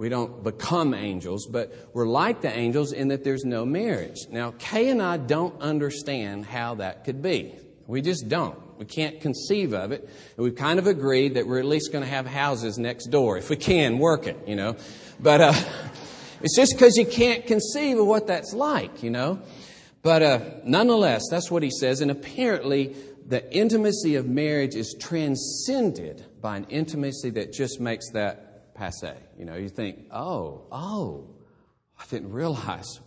We 0.00 0.08
don't 0.08 0.42
become 0.42 0.94
angels, 0.94 1.46
but 1.46 1.90
we're 1.92 2.06
like 2.06 2.40
the 2.40 2.50
angels 2.50 2.92
in 2.92 3.08
that 3.08 3.22
there's 3.22 3.44
no 3.44 3.66
marriage. 3.66 4.16
Now, 4.30 4.54
Kay 4.58 4.88
and 4.88 5.02
I 5.02 5.18
don't 5.18 5.60
understand 5.60 6.46
how 6.46 6.76
that 6.76 7.04
could 7.04 7.20
be. 7.20 7.54
We 7.86 8.00
just 8.00 8.26
don't. 8.26 8.58
We 8.78 8.86
can't 8.86 9.20
conceive 9.20 9.74
of 9.74 9.92
it. 9.92 10.08
We've 10.38 10.56
kind 10.56 10.78
of 10.78 10.86
agreed 10.86 11.34
that 11.34 11.46
we're 11.46 11.58
at 11.58 11.66
least 11.66 11.92
going 11.92 12.02
to 12.02 12.08
have 12.08 12.26
houses 12.26 12.78
next 12.78 13.08
door 13.08 13.36
if 13.36 13.50
we 13.50 13.56
can 13.56 13.98
work 13.98 14.26
it, 14.26 14.38
you 14.48 14.56
know. 14.56 14.74
But, 15.20 15.42
uh, 15.42 15.52
it's 16.40 16.56
just 16.56 16.72
because 16.72 16.96
you 16.96 17.04
can't 17.04 17.46
conceive 17.46 17.98
of 17.98 18.06
what 18.06 18.26
that's 18.26 18.54
like, 18.54 19.02
you 19.02 19.10
know. 19.10 19.42
But 20.00 20.22
uh, 20.22 20.40
nonetheless, 20.64 21.24
that's 21.30 21.50
what 21.50 21.62
he 21.62 21.70
says. 21.70 22.00
And 22.00 22.10
apparently, 22.10 22.96
the 23.26 23.54
intimacy 23.54 24.14
of 24.14 24.26
marriage 24.26 24.76
is 24.76 24.96
transcended 24.98 26.24
by 26.40 26.56
an 26.56 26.64
intimacy 26.70 27.28
that 27.32 27.52
just 27.52 27.80
makes 27.80 28.12
that 28.12 28.49
passe. 28.80 29.14
You 29.38 29.44
know, 29.44 29.56
you 29.56 29.68
think, 29.68 30.06
oh, 30.10 30.62
oh, 30.72 31.26
I 31.98 32.04
didn't 32.10 32.32
realize 32.32 33.00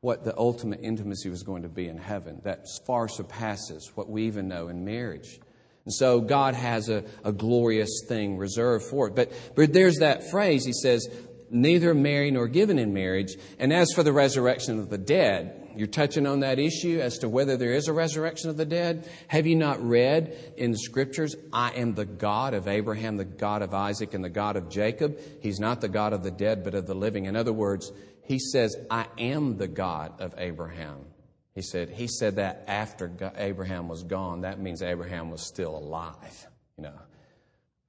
what 0.00 0.24
the 0.24 0.36
ultimate 0.36 0.80
intimacy 0.82 1.30
was 1.30 1.44
going 1.44 1.62
to 1.62 1.68
be 1.68 1.88
in 1.88 1.98
heaven. 1.98 2.40
That 2.42 2.64
far 2.86 3.06
surpasses 3.06 3.92
what 3.94 4.10
we 4.10 4.24
even 4.24 4.48
know 4.48 4.68
in 4.68 4.84
marriage. 4.84 5.38
And 5.84 5.94
so 5.94 6.20
God 6.20 6.54
has 6.54 6.88
a, 6.88 7.04
a 7.24 7.32
glorious 7.32 8.02
thing 8.08 8.38
reserved 8.38 8.86
for 8.86 9.06
it. 9.06 9.14
But, 9.14 9.32
but 9.54 9.72
there's 9.72 9.98
that 9.98 10.30
phrase, 10.30 10.64
he 10.64 10.72
says, 10.72 11.08
neither 11.48 11.94
marry 11.94 12.32
nor 12.32 12.48
given 12.48 12.78
in 12.78 12.92
marriage. 12.92 13.36
And 13.58 13.72
as 13.72 13.92
for 13.94 14.02
the 14.02 14.12
resurrection 14.12 14.80
of 14.80 14.90
the 14.90 14.98
dead, 14.98 15.59
you're 15.76 15.86
touching 15.86 16.26
on 16.26 16.40
that 16.40 16.58
issue 16.58 17.00
as 17.00 17.18
to 17.18 17.28
whether 17.28 17.56
there 17.56 17.72
is 17.72 17.88
a 17.88 17.92
resurrection 17.92 18.50
of 18.50 18.56
the 18.56 18.64
dead. 18.64 19.08
Have 19.28 19.46
you 19.46 19.56
not 19.56 19.82
read 19.82 20.54
in 20.56 20.72
the 20.72 20.78
scriptures, 20.78 21.34
I 21.52 21.70
am 21.72 21.94
the 21.94 22.04
God 22.04 22.54
of 22.54 22.68
Abraham, 22.68 23.16
the 23.16 23.24
God 23.24 23.62
of 23.62 23.74
Isaac, 23.74 24.14
and 24.14 24.24
the 24.24 24.30
God 24.30 24.56
of 24.56 24.68
Jacob? 24.68 25.18
He's 25.40 25.60
not 25.60 25.80
the 25.80 25.88
God 25.88 26.12
of 26.12 26.22
the 26.22 26.30
dead, 26.30 26.64
but 26.64 26.74
of 26.74 26.86
the 26.86 26.94
living. 26.94 27.26
In 27.26 27.36
other 27.36 27.52
words, 27.52 27.92
he 28.22 28.38
says, 28.38 28.76
I 28.90 29.06
am 29.18 29.56
the 29.56 29.68
God 29.68 30.20
of 30.20 30.34
Abraham. 30.38 31.06
He 31.54 31.62
said, 31.62 31.90
he 31.90 32.06
said 32.06 32.36
that 32.36 32.64
after 32.68 33.10
Abraham 33.36 33.88
was 33.88 34.04
gone. 34.04 34.42
That 34.42 34.60
means 34.60 34.82
Abraham 34.82 35.30
was 35.30 35.46
still 35.46 35.76
alive, 35.76 36.46
you 36.76 36.84
know. 36.84 36.98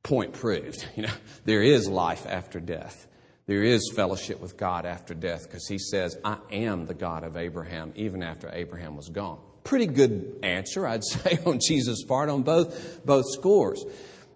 point 0.04 0.34
proved. 0.34 0.86
You 0.96 1.04
know, 1.04 1.14
there 1.46 1.62
is 1.62 1.88
life 1.88 2.26
after 2.28 2.60
death. 2.60 3.08
There 3.52 3.64
is 3.64 3.92
fellowship 3.94 4.40
with 4.40 4.56
God 4.56 4.86
after 4.86 5.14
death 5.14 5.44
because 5.44 5.68
he 5.68 5.78
says, 5.78 6.18
I 6.24 6.38
am 6.54 6.86
the 6.86 6.94
God 6.94 7.26
of 7.26 7.36
Abraham, 7.36 7.92
even 7.98 8.24
after 8.24 8.50
Abraham 8.50 8.96
was 8.96 9.10
gone. 9.10 9.40
Pretty 9.66 9.88
good 9.88 10.40
answer, 10.42 10.88
I'd 10.88 11.04
say, 11.04 11.38
on 11.46 11.60
Jesus' 11.60 12.06
part 12.06 12.30
on 12.30 12.44
both, 12.44 13.06
both 13.06 13.26
scores. 13.30 13.84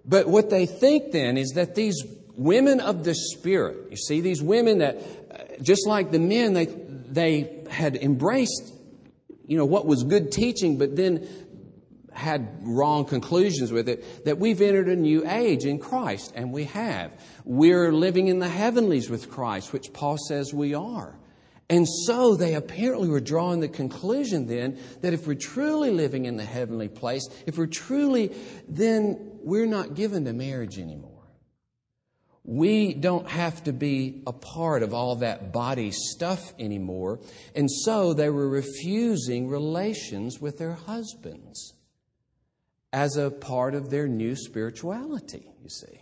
But 0.03 0.27
what 0.27 0.49
they 0.49 0.65
think 0.65 1.13
then 1.13 1.37
is 1.37 1.51
that 1.51 1.75
these 1.75 2.03
women 2.35 2.81
of 2.81 3.05
the 3.05 3.15
Spirit, 3.15 3.89
you 3.89 3.95
see, 3.95 4.19
these 4.19 4.43
women 4.43 4.79
that, 4.79 4.97
uh, 4.97 5.61
just 5.61 5.87
like 5.87 6.11
the 6.11 6.19
men, 6.19 6.51
they, 6.51 6.65
they 6.65 7.63
had 7.71 7.95
embraced, 7.95 8.73
you 9.47 9.57
know, 9.57 9.63
what 9.63 9.85
was 9.85 10.03
good 10.03 10.33
teaching, 10.33 10.77
but 10.77 10.97
then 10.97 11.25
had 12.15 12.59
wrong 12.61 13.05
conclusions 13.05 13.71
with 13.71 13.89
it, 13.89 14.25
that 14.25 14.39
we've 14.39 14.61
entered 14.61 14.87
a 14.87 14.95
new 14.95 15.27
age 15.27 15.65
in 15.65 15.77
Christ, 15.77 16.31
and 16.33 16.51
we 16.51 16.63
have. 16.65 17.11
We're 17.43 17.91
living 17.91 18.29
in 18.29 18.39
the 18.39 18.49
heavenlies 18.49 19.09
with 19.09 19.29
Christ, 19.29 19.73
which 19.73 19.91
Paul 19.91 20.17
says 20.17 20.53
we 20.53 20.73
are. 20.73 21.19
And 21.69 21.87
so 22.05 22.35
they 22.35 22.53
apparently 22.53 23.09
were 23.09 23.19
drawing 23.19 23.59
the 23.59 23.67
conclusion 23.67 24.47
then 24.47 24.79
that 25.01 25.13
if 25.13 25.27
we're 25.27 25.33
truly 25.33 25.91
living 25.91 26.25
in 26.25 26.37
the 26.37 26.45
heavenly 26.45 26.87
place, 26.87 27.27
if 27.45 27.57
we're 27.57 27.65
truly, 27.65 28.31
then 28.69 29.39
we're 29.41 29.65
not 29.65 29.95
given 29.95 30.25
to 30.25 30.33
marriage 30.33 30.77
anymore. 30.77 31.11
We 32.43 32.93
don't 32.93 33.27
have 33.27 33.63
to 33.63 33.73
be 33.73 34.21
a 34.27 34.31
part 34.31 34.83
of 34.83 34.93
all 34.93 35.15
that 35.17 35.51
body 35.51 35.89
stuff 35.91 36.53
anymore. 36.59 37.19
And 37.55 37.69
so 37.69 38.13
they 38.13 38.29
were 38.29 38.47
refusing 38.47 39.49
relations 39.49 40.39
with 40.39 40.59
their 40.59 40.73
husbands 40.73 41.74
as 42.95 43.17
a 43.17 43.29
part 43.29 43.75
of 43.75 43.89
their 43.89 44.07
new 44.07 44.37
spirituality, 44.37 45.51
you 45.61 45.69
see. 45.69 46.01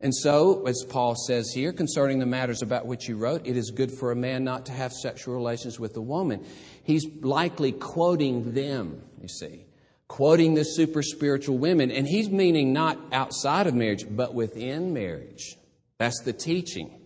And 0.00 0.14
so, 0.14 0.64
as 0.64 0.84
Paul 0.88 1.16
says 1.16 1.50
here, 1.52 1.72
concerning 1.72 2.20
the 2.20 2.26
matters 2.26 2.62
about 2.62 2.86
which 2.86 3.06
he 3.06 3.12
wrote, 3.12 3.44
it 3.44 3.56
is 3.56 3.72
good 3.72 3.90
for 3.90 4.12
a 4.12 4.16
man 4.16 4.44
not 4.44 4.66
to 4.66 4.72
have 4.72 4.92
sexual 4.92 5.34
relations 5.34 5.80
with 5.80 5.96
a 5.96 6.00
woman. 6.00 6.46
He's 6.84 7.04
likely 7.22 7.72
quoting 7.72 8.54
them, 8.54 9.02
you 9.20 9.26
see, 9.26 9.66
quoting 10.06 10.54
the 10.54 10.62
super 10.62 11.02
spiritual 11.02 11.58
women. 11.58 11.90
And 11.90 12.06
he's 12.06 12.30
meaning 12.30 12.72
not 12.72 12.96
outside 13.10 13.66
of 13.66 13.74
marriage, 13.74 14.04
but 14.08 14.32
within 14.32 14.94
marriage. 14.94 15.56
That's 15.98 16.22
the 16.22 16.32
teaching. 16.32 16.99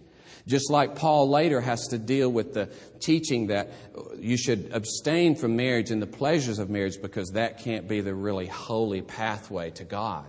Just 0.46 0.70
like 0.70 0.96
Paul 0.96 1.30
later 1.30 1.60
has 1.60 1.88
to 1.88 1.98
deal 1.98 2.30
with 2.30 2.52
the 2.52 2.68
teaching 3.00 3.46
that 3.46 3.70
you 4.18 4.36
should 4.36 4.70
abstain 4.72 5.36
from 5.36 5.56
marriage 5.56 5.90
and 5.90 6.02
the 6.02 6.06
pleasures 6.06 6.58
of 6.58 6.68
marriage 6.68 7.00
because 7.00 7.30
that 7.30 7.58
can't 7.60 7.88
be 7.88 8.00
the 8.00 8.14
really 8.14 8.46
holy 8.46 9.00
pathway 9.00 9.70
to 9.70 9.84
God. 9.84 10.26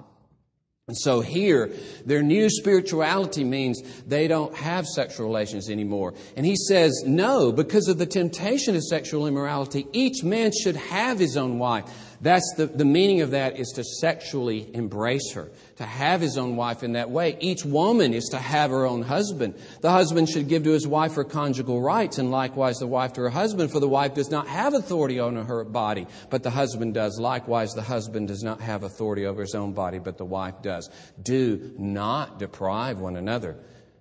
And 0.87 0.95
so 0.95 1.19
here, 1.19 1.71
their 2.05 2.21
new 2.21 2.47
spirituality 2.47 3.43
means 3.43 3.81
they 4.05 4.27
don't 4.27 4.55
have 4.55 4.85
sexual 4.85 5.25
relations 5.25 5.67
anymore. 5.67 6.13
And 6.37 6.45
he 6.45 6.55
says, 6.55 7.03
no, 7.07 7.51
because 7.51 7.87
of 7.87 7.97
the 7.97 8.05
temptation 8.05 8.75
of 8.75 8.83
sexual 8.83 9.25
immorality, 9.25 9.87
each 9.93 10.23
man 10.23 10.51
should 10.51 10.75
have 10.75 11.17
his 11.17 11.37
own 11.37 11.57
wife. 11.57 11.85
That's 12.21 12.53
the, 12.55 12.67
the 12.67 12.85
meaning 12.85 13.21
of 13.21 13.31
that 13.31 13.59
is 13.59 13.69
to 13.75 13.83
sexually 13.83 14.73
embrace 14.73 15.33
her, 15.33 15.51
to 15.77 15.83
have 15.83 16.21
his 16.21 16.37
own 16.37 16.55
wife 16.55 16.83
in 16.83 16.93
that 16.93 17.09
way. 17.09 17.37
Each 17.39 17.65
woman 17.65 18.13
is 18.13 18.25
to 18.29 18.37
have 18.37 18.71
her 18.71 18.85
own 18.85 19.01
husband. 19.01 19.55
The 19.81 19.91
husband 19.91 20.29
should 20.29 20.47
give 20.47 20.63
to 20.63 20.71
his 20.71 20.87
wife 20.87 21.15
her 21.15 21.23
conjugal 21.23 21.81
rights, 21.81 22.17
and 22.17 22.31
likewise 22.31 22.77
the 22.77 22.87
wife 22.87 23.13
to 23.13 23.21
her 23.21 23.29
husband, 23.29 23.71
for 23.71 23.79
the 23.79 23.87
wife 23.87 24.13
does 24.13 24.31
not 24.31 24.47
have 24.47 24.73
authority 24.73 25.19
over 25.19 25.43
her 25.43 25.63
body, 25.63 26.07
but 26.29 26.43
the 26.43 26.49
husband 26.49 26.93
does. 26.93 27.19
Likewise, 27.19 27.71
the 27.73 27.81
husband 27.81 28.27
does 28.27 28.43
not 28.43 28.61
have 28.61 28.83
authority 28.83 29.25
over 29.25 29.41
his 29.41 29.55
own 29.55 29.73
body, 29.73 29.99
but 29.99 30.17
the 30.17 30.25
wife 30.25 30.61
does. 30.61 30.89
Do 31.21 31.73
not 31.77 32.39
deprive 32.39 32.99
one 32.99 33.17
another, 33.17 33.57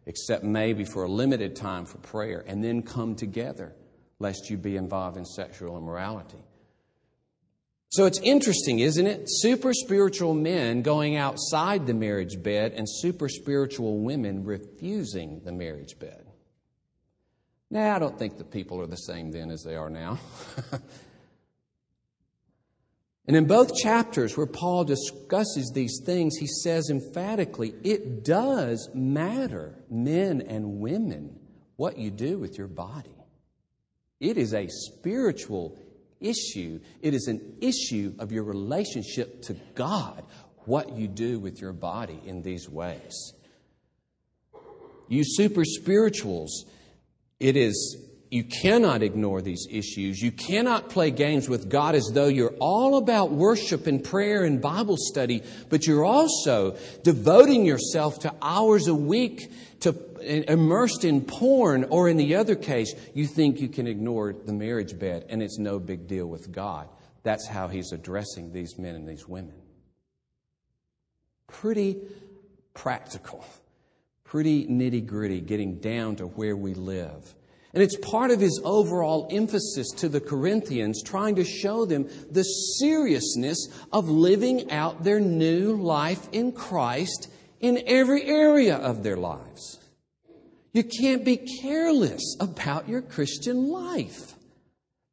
except 0.07 0.45
maybe 0.45 0.85
for 0.85 1.05
a 1.05 1.09
limited 1.09 1.57
time 1.57 1.85
for 1.85 1.99
prayer, 1.99 2.45
and 2.47 2.63
then 2.63 2.83
come 2.83 3.17
together, 3.17 3.75
lest 4.19 4.51
you 4.51 4.57
be 4.57 4.77
involved 4.77 5.17
in 5.17 5.25
sexual 5.25 5.77
immorality. 5.77 6.39
So 7.95 8.07
it's 8.07 8.19
interesting, 8.25 8.81
isn't 8.81 9.07
it? 9.07 9.27
Super 9.29 9.73
spiritual 9.73 10.35
men 10.35 10.83
going 10.83 11.15
outside 11.15 11.87
the 11.87 11.95
marriage 11.95 12.43
bed 12.43 12.73
and 12.73 12.89
super 12.91 13.29
spiritual 13.29 14.01
women 14.01 14.43
refusing 14.43 15.43
the 15.45 15.53
marriage 15.53 15.97
bed. 16.01 16.27
Now, 17.71 17.95
I 17.95 18.01
don't 18.01 18.19
think 18.19 18.37
the 18.37 18.43
people 18.43 18.81
are 18.81 18.89
the 18.89 18.97
same 18.97 19.31
then 19.31 19.49
as 19.49 19.63
they 19.63 19.77
are 19.77 19.91
now. 19.91 20.19
and 23.29 23.37
in 23.37 23.47
both 23.47 23.77
chapters 23.77 24.37
where 24.37 24.49
Paul 24.49 24.83
discusses 24.83 25.71
these 25.73 26.01
things, 26.05 26.35
he 26.35 26.49
says 26.49 26.91
emphatically 26.91 27.77
it 27.85 28.25
does 28.25 28.91
matter, 28.93 29.79
men 29.89 30.41
and 30.41 30.81
women, 30.81 31.39
what 31.77 31.97
you 31.97 32.11
do 32.11 32.41
with 32.41 32.59
your 32.59 32.67
body. 32.67 33.15
It 34.19 34.37
is 34.37 34.53
a 34.53 34.67
spiritual 34.67 35.79
issue. 36.25 36.81
It 37.03 37.15
is 37.15 37.27
an 37.29 37.59
issue 37.61 38.15
of 38.19 38.33
your 38.33 38.45
relationship 38.45 39.43
to 39.43 39.55
God, 39.75 40.25
what 40.65 40.97
you 40.97 41.09
do 41.09 41.39
with 41.39 41.61
your 41.61 41.73
body 41.73 42.21
in 42.25 42.43
these 42.43 42.69
ways. 42.69 43.35
You 45.09 45.23
super 45.25 45.65
spirituals, 45.65 46.65
it 47.39 47.57
is 47.57 48.05
you 48.35 48.43
cannot 48.43 49.05
ignore 49.05 49.43
these 49.43 49.69
issues. 49.71 50.21
You 50.21 50.33
cannot 50.33 50.89
play 50.89 51.13
games 51.13 51.49
with 51.49 51.71
God 51.71 51.95
as 51.95 52.11
though 52.13 52.27
you're 52.27 52.57
all 52.59 52.97
about 52.97 53.31
worship 53.31 53.87
and 53.87 54.03
prayer 54.03 54.43
and 54.43 54.61
Bible 54.61 54.97
study, 54.99 55.45
but 55.69 55.87
you're 55.87 56.05
also 56.05 56.77
devoting 57.05 57.65
yourself 57.65 58.19
to 58.21 58.35
hours 58.43 58.89
a 58.89 58.95
week 58.95 59.53
to 59.83 59.93
immersed 60.25 61.05
in 61.05 61.23
porn, 61.23 61.85
or 61.85 62.09
in 62.09 62.17
the 62.17 62.35
other 62.37 62.55
case, 62.55 62.95
you 63.15 63.27
think 63.27 63.61
you 63.61 63.69
can 63.69 63.87
ignore 63.87 64.33
the 64.33 64.53
marriage 64.53 64.99
bed 64.99 65.27
and 65.29 65.43
it's 65.43 65.59
no 65.59 65.79
big 65.79 66.07
deal 66.07 66.27
with 66.27 66.51
God. 66.51 66.89
That's 67.23 67.47
how 67.47 67.69
he's 67.69 67.93
addressing 67.93 68.53
these 68.53 68.79
men 68.79 68.95
and 68.95 69.09
these 69.09 69.27
women. 69.29 69.55
Pretty 71.47 71.99
practical, 72.75 73.45
pretty 74.25 74.67
nitty 74.67 75.07
gritty, 75.07 75.41
getting 75.41 75.79
down 75.79 76.17
to 76.17 76.27
where 76.27 76.57
we 76.57 76.75
live. 76.75 77.35
And 77.73 77.83
it's 77.83 77.97
part 77.97 78.31
of 78.31 78.41
his 78.41 78.61
overall 78.63 79.27
emphasis 79.33 79.91
to 79.97 80.09
the 80.09 80.21
Corinthians, 80.21 81.03
trying 81.03 81.35
to 81.37 81.45
show 81.45 81.85
them 81.85 82.09
the 82.31 82.45
seriousness 82.45 83.69
of 83.93 84.09
living 84.09 84.71
out 84.71 85.03
their 85.03 85.19
new 85.19 85.75
life 85.75 86.29
in 86.31 86.53
Christ 86.53 87.29
in 87.61 87.83
every 87.87 88.23
area 88.25 88.77
of 88.77 89.03
their 89.03 89.17
lives. 89.17 89.81
You 90.75 90.83
can't 90.83 91.25
be 91.25 91.37
careless 91.37 92.37
about 92.41 92.89
your 92.89 93.01
Christian 93.01 93.69
life. 93.69 94.35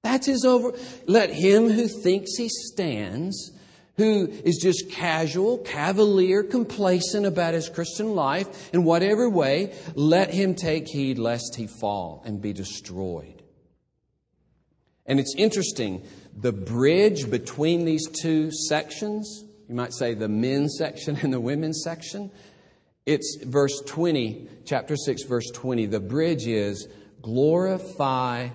That's 0.03 0.25
his 0.25 0.43
over. 0.43 0.73
Let 1.05 1.29
him 1.29 1.69
who 1.69 1.87
thinks 1.87 2.35
he 2.35 2.49
stands, 2.49 3.51
who 3.95 4.27
is 4.27 4.57
just 4.57 4.89
casual, 4.89 5.59
cavalier, 5.59 6.41
complacent 6.41 7.27
about 7.27 7.53
his 7.53 7.69
Christian 7.69 8.15
life 8.15 8.73
in 8.73 8.83
whatever 8.83 9.29
way, 9.29 9.75
let 9.93 10.33
him 10.33 10.55
take 10.55 10.87
heed 10.87 11.19
lest 11.19 11.55
he 11.55 11.67
fall 11.67 12.23
and 12.25 12.41
be 12.41 12.53
destroyed. 12.53 13.43
And 15.05 15.19
it's 15.19 15.35
interesting, 15.37 16.03
the 16.35 16.51
bridge 16.51 17.29
between 17.29 17.85
these 17.85 18.07
two 18.07 18.51
sections, 18.51 19.43
you 19.69 19.75
might 19.75 19.93
say 19.93 20.15
the 20.15 20.27
men's 20.27 20.75
section 20.79 21.17
and 21.21 21.31
the 21.31 21.39
women's 21.39 21.83
section, 21.83 22.31
it's 23.05 23.37
verse 23.43 23.81
20, 23.87 24.47
chapter 24.65 24.95
6, 24.95 25.23
verse 25.23 25.49
20. 25.51 25.87
The 25.87 25.99
bridge 25.99 26.45
is 26.45 26.87
glorify 27.21 28.49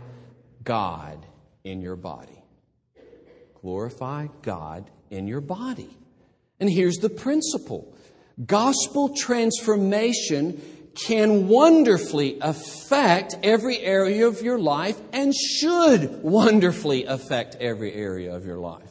God 0.63 1.27
in 1.65 1.81
your 1.81 1.97
body. 1.97 2.43
Glorify 3.61 4.29
God 4.43 4.91
in 5.11 5.27
your 5.27 5.41
body. 5.41 5.97
And 6.61 6.71
here's 6.71 6.97
the 6.97 7.11
principle 7.11 7.93
gospel 8.45 9.15
transformation 9.17 10.61
can 10.95 11.49
wonderfully 11.49 12.39
affect 12.41 13.37
every 13.43 13.79
area 13.79 14.27
of 14.27 14.41
your 14.43 14.59
life 14.59 14.99
and 15.13 15.35
should 15.35 16.23
wonderfully 16.23 17.05
affect 17.05 17.57
every 17.57 17.93
area 17.93 18.35
of 18.35 18.47
your 18.47 18.59
life. 18.59 18.86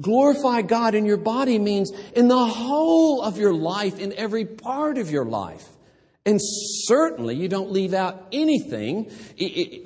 Glorify 0.00 0.62
God 0.62 0.94
in 0.94 1.06
your 1.06 1.16
body 1.16 1.58
means 1.58 1.92
in 2.14 2.28
the 2.28 2.44
whole 2.46 3.22
of 3.22 3.38
your 3.38 3.54
life, 3.54 3.98
in 3.98 4.12
every 4.14 4.44
part 4.44 4.98
of 4.98 5.10
your 5.10 5.24
life. 5.24 5.68
And 6.26 6.40
certainly 6.40 7.36
you 7.36 7.48
don't 7.48 7.70
leave 7.70 7.92
out 7.92 8.28
anything. 8.32 9.10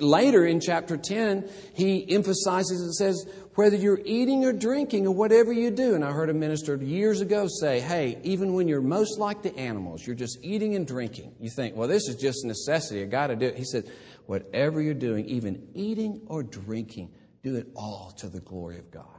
later 0.00 0.46
in 0.46 0.60
chapter 0.60 0.96
10, 0.96 1.48
he 1.74 2.14
emphasizes 2.14 2.80
and 2.80 2.94
says, 2.94 3.26
whether 3.56 3.74
you're 3.74 4.00
eating 4.04 4.44
or 4.44 4.52
drinking 4.52 5.04
or 5.04 5.12
whatever 5.12 5.52
you 5.52 5.72
do. 5.72 5.96
And 5.96 6.04
I 6.04 6.12
heard 6.12 6.30
a 6.30 6.34
minister 6.34 6.76
years 6.76 7.20
ago 7.20 7.48
say, 7.60 7.80
hey, 7.80 8.18
even 8.22 8.52
when 8.52 8.68
you're 8.68 8.80
most 8.80 9.18
like 9.18 9.42
the 9.42 9.54
animals, 9.56 10.06
you're 10.06 10.14
just 10.14 10.38
eating 10.42 10.76
and 10.76 10.86
drinking. 10.86 11.34
You 11.40 11.50
think, 11.50 11.74
well, 11.74 11.88
this 11.88 12.06
is 12.08 12.14
just 12.14 12.44
necessity. 12.44 13.02
I 13.02 13.06
got 13.06 13.26
to 13.26 13.36
do 13.36 13.46
it. 13.46 13.56
He 13.56 13.64
said, 13.64 13.90
whatever 14.26 14.80
you're 14.80 14.94
doing, 14.94 15.24
even 15.26 15.70
eating 15.74 16.22
or 16.26 16.44
drinking, 16.44 17.10
do 17.42 17.56
it 17.56 17.66
all 17.74 18.12
to 18.18 18.28
the 18.28 18.40
glory 18.40 18.78
of 18.78 18.92
God. 18.92 19.17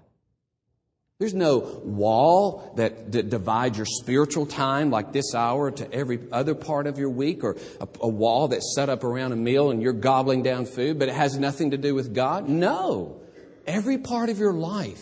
There's 1.19 1.33
no 1.33 1.57
wall 1.83 2.73
that, 2.77 3.11
that, 3.11 3.29
divides 3.29 3.77
your 3.77 3.85
spiritual 3.85 4.45
time 4.45 4.89
like 4.89 5.11
this 5.11 5.35
hour 5.35 5.69
to 5.69 5.93
every 5.93 6.19
other 6.31 6.55
part 6.55 6.87
of 6.87 6.97
your 6.97 7.09
week, 7.09 7.43
or 7.43 7.57
a, 7.81 7.87
a, 7.99 8.07
wall 8.07 8.47
that's 8.47 8.73
set 8.73 8.87
up 8.87 9.03
around 9.03 9.33
a 9.33 9.35
meal 9.35 9.69
and 9.69 9.81
you're 9.81 9.91
gobbling 9.91 10.43
down 10.43 10.65
food, 10.65 10.97
but 10.97 11.09
it 11.09 11.15
has 11.15 11.37
nothing 11.37 11.71
to 11.71 11.77
do 11.77 11.93
with 11.93 12.15
God. 12.15 12.47
No. 12.47 13.19
Every 13.67 13.97
part 13.97 14.29
of 14.29 14.39
your 14.39 14.53
life 14.53 15.01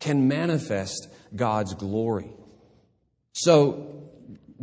can 0.00 0.26
manifest 0.26 1.08
God's 1.36 1.74
glory. 1.74 2.32
So, 3.34 4.01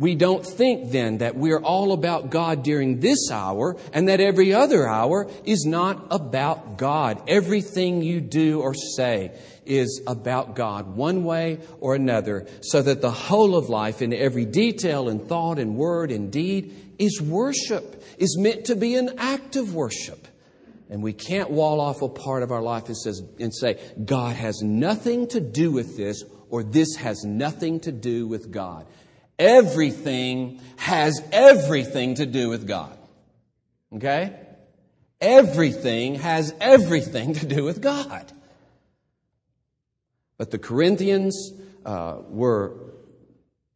we 0.00 0.14
don't 0.14 0.46
think 0.46 0.92
then 0.92 1.18
that 1.18 1.36
we're 1.36 1.60
all 1.60 1.92
about 1.92 2.30
God 2.30 2.62
during 2.62 3.00
this 3.00 3.30
hour 3.30 3.76
and 3.92 4.08
that 4.08 4.18
every 4.18 4.54
other 4.54 4.88
hour 4.88 5.30
is 5.44 5.66
not 5.66 6.06
about 6.10 6.78
God. 6.78 7.22
Everything 7.28 8.00
you 8.00 8.22
do 8.22 8.62
or 8.62 8.72
say 8.72 9.38
is 9.66 10.00
about 10.06 10.56
God 10.56 10.96
one 10.96 11.22
way 11.22 11.60
or 11.80 11.94
another 11.94 12.46
so 12.62 12.80
that 12.80 13.02
the 13.02 13.10
whole 13.10 13.54
of 13.54 13.68
life 13.68 14.00
in 14.00 14.14
every 14.14 14.46
detail 14.46 15.10
and 15.10 15.28
thought 15.28 15.58
and 15.58 15.76
word 15.76 16.10
and 16.10 16.32
deed 16.32 16.94
is 16.98 17.20
worship, 17.20 18.02
is 18.16 18.38
meant 18.38 18.64
to 18.64 18.76
be 18.76 18.94
an 18.94 19.18
act 19.18 19.56
of 19.56 19.74
worship. 19.74 20.26
And 20.88 21.02
we 21.02 21.12
can't 21.12 21.50
wall 21.50 21.78
off 21.78 22.00
a 22.00 22.08
part 22.08 22.42
of 22.42 22.50
our 22.50 22.62
life 22.62 22.86
and, 22.86 22.96
says, 22.96 23.22
and 23.38 23.54
say, 23.54 23.78
God 24.02 24.34
has 24.34 24.62
nothing 24.62 25.28
to 25.28 25.40
do 25.40 25.70
with 25.70 25.98
this 25.98 26.24
or 26.48 26.62
this 26.62 26.96
has 26.96 27.22
nothing 27.22 27.80
to 27.80 27.92
do 27.92 28.26
with 28.26 28.50
God 28.50 28.86
everything 29.40 30.60
has 30.76 31.20
everything 31.32 32.14
to 32.16 32.26
do 32.26 32.50
with 32.50 32.68
God. 32.68 32.96
Okay? 33.94 34.36
Everything 35.20 36.16
has 36.16 36.54
everything 36.60 37.34
to 37.34 37.46
do 37.46 37.64
with 37.64 37.80
God. 37.80 38.30
But 40.36 40.50
the 40.50 40.58
Corinthians 40.58 41.52
uh, 41.84 42.18
were, 42.28 42.76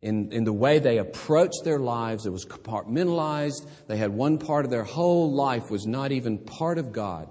in, 0.00 0.32
in 0.32 0.44
the 0.44 0.52
way 0.52 0.78
they 0.78 0.98
approached 0.98 1.62
their 1.64 1.78
lives, 1.78 2.26
it 2.26 2.30
was 2.30 2.44
compartmentalized. 2.44 3.66
They 3.86 3.96
had 3.96 4.10
one 4.10 4.38
part 4.38 4.64
of 4.64 4.70
their 4.70 4.84
whole 4.84 5.32
life 5.32 5.70
was 5.70 5.86
not 5.86 6.12
even 6.12 6.38
part 6.38 6.78
of 6.78 6.92
God. 6.92 7.28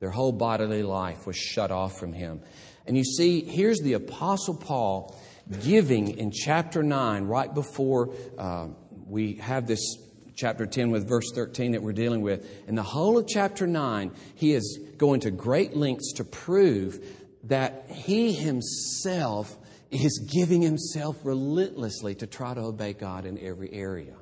Their 0.00 0.10
whole 0.10 0.32
bodily 0.32 0.82
life 0.82 1.26
was 1.26 1.36
shut 1.36 1.70
off 1.70 1.98
from 1.98 2.12
Him. 2.12 2.40
And 2.86 2.96
you 2.96 3.04
see, 3.04 3.40
here's 3.40 3.80
the 3.80 3.94
Apostle 3.94 4.56
Paul 4.56 5.18
giving 5.62 6.16
in 6.18 6.30
chapter 6.30 6.82
9, 6.82 7.24
right 7.24 7.52
before 7.52 8.14
uh, 8.38 8.68
we 9.06 9.34
have 9.34 9.66
this 9.66 9.96
chapter 10.34 10.66
10 10.66 10.90
with 10.90 11.08
verse 11.08 11.30
13 11.34 11.72
that 11.72 11.82
we're 11.82 11.92
dealing 11.92 12.22
with. 12.22 12.46
In 12.68 12.74
the 12.74 12.82
whole 12.82 13.18
of 13.18 13.26
chapter 13.28 13.66
9, 13.66 14.10
he 14.34 14.52
is 14.52 14.80
going 14.96 15.20
to 15.20 15.30
great 15.30 15.76
lengths 15.76 16.14
to 16.14 16.24
prove 16.24 17.04
that 17.44 17.86
he 17.88 18.32
himself 18.32 19.56
is 19.90 20.18
giving 20.32 20.60
himself 20.60 21.16
relentlessly 21.24 22.14
to 22.16 22.26
try 22.26 22.52
to 22.54 22.60
obey 22.60 22.92
God 22.94 23.26
in 23.26 23.38
every 23.38 23.72
area. 23.72 24.14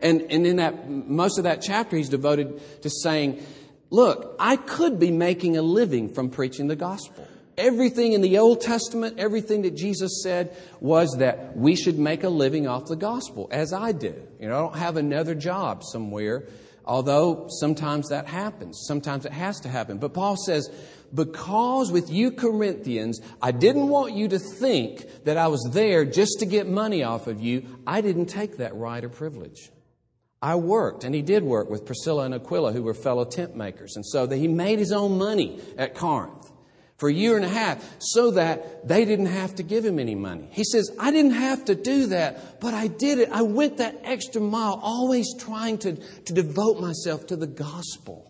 And, 0.00 0.22
and 0.22 0.46
in 0.46 0.56
that, 0.56 0.88
most 0.88 1.38
of 1.38 1.44
that 1.44 1.60
chapter, 1.60 1.96
he's 1.96 2.08
devoted 2.08 2.82
to 2.82 2.90
saying, 2.90 3.44
look, 3.90 4.36
I 4.38 4.56
could 4.56 4.98
be 4.98 5.10
making 5.10 5.56
a 5.56 5.62
living 5.62 6.08
from 6.14 6.30
preaching 6.30 6.68
the 6.68 6.76
gospel. 6.76 7.27
Everything 7.58 8.12
in 8.12 8.20
the 8.20 8.38
Old 8.38 8.60
Testament, 8.60 9.18
everything 9.18 9.62
that 9.62 9.74
Jesus 9.74 10.22
said 10.22 10.56
was 10.80 11.16
that 11.18 11.56
we 11.56 11.74
should 11.74 11.98
make 11.98 12.22
a 12.22 12.28
living 12.28 12.68
off 12.68 12.86
the 12.86 12.94
gospel, 12.94 13.48
as 13.50 13.72
I 13.72 13.90
do. 13.90 14.14
You 14.38 14.48
know, 14.48 14.56
I 14.56 14.60
don't 14.60 14.76
have 14.78 14.96
another 14.96 15.34
job 15.34 15.82
somewhere, 15.82 16.46
although 16.84 17.48
sometimes 17.48 18.10
that 18.10 18.28
happens. 18.28 18.84
Sometimes 18.86 19.26
it 19.26 19.32
has 19.32 19.58
to 19.62 19.68
happen. 19.68 19.98
But 19.98 20.14
Paul 20.14 20.36
says, 20.36 20.70
because 21.12 21.90
with 21.90 22.10
you 22.10 22.30
Corinthians, 22.30 23.20
I 23.42 23.50
didn't 23.50 23.88
want 23.88 24.14
you 24.14 24.28
to 24.28 24.38
think 24.38 25.24
that 25.24 25.36
I 25.36 25.48
was 25.48 25.68
there 25.72 26.04
just 26.04 26.38
to 26.38 26.46
get 26.46 26.68
money 26.68 27.02
off 27.02 27.26
of 27.26 27.40
you. 27.40 27.66
I 27.88 28.02
didn't 28.02 28.26
take 28.26 28.58
that 28.58 28.76
right 28.76 29.02
or 29.02 29.08
privilege. 29.08 29.70
I 30.40 30.54
worked, 30.54 31.02
and 31.02 31.12
he 31.12 31.22
did 31.22 31.42
work 31.42 31.68
with 31.68 31.86
Priscilla 31.86 32.24
and 32.24 32.34
Aquila, 32.34 32.72
who 32.72 32.84
were 32.84 32.94
fellow 32.94 33.24
tent 33.24 33.56
makers. 33.56 33.96
And 33.96 34.06
so 34.06 34.28
he 34.28 34.46
made 34.46 34.78
his 34.78 34.92
own 34.92 35.18
money 35.18 35.60
at 35.76 35.96
Corinth 35.96 36.52
for 36.98 37.08
a 37.08 37.12
year 37.12 37.36
and 37.36 37.44
a 37.44 37.48
half 37.48 37.84
so 37.98 38.32
that 38.32 38.86
they 38.86 39.04
didn't 39.04 39.26
have 39.26 39.54
to 39.54 39.62
give 39.62 39.84
him 39.84 39.98
any 39.98 40.16
money. 40.16 40.48
He 40.50 40.64
says, 40.64 40.90
I 40.98 41.10
didn't 41.10 41.32
have 41.32 41.64
to 41.66 41.74
do 41.74 42.06
that, 42.06 42.60
but 42.60 42.74
I 42.74 42.88
did 42.88 43.18
it. 43.20 43.30
I 43.32 43.42
went 43.42 43.78
that 43.78 44.00
extra 44.02 44.40
mile, 44.40 44.78
always 44.82 45.34
trying 45.38 45.78
to, 45.78 45.94
to 45.94 46.32
devote 46.32 46.80
myself 46.80 47.28
to 47.28 47.36
the 47.36 47.46
gospel. 47.46 48.24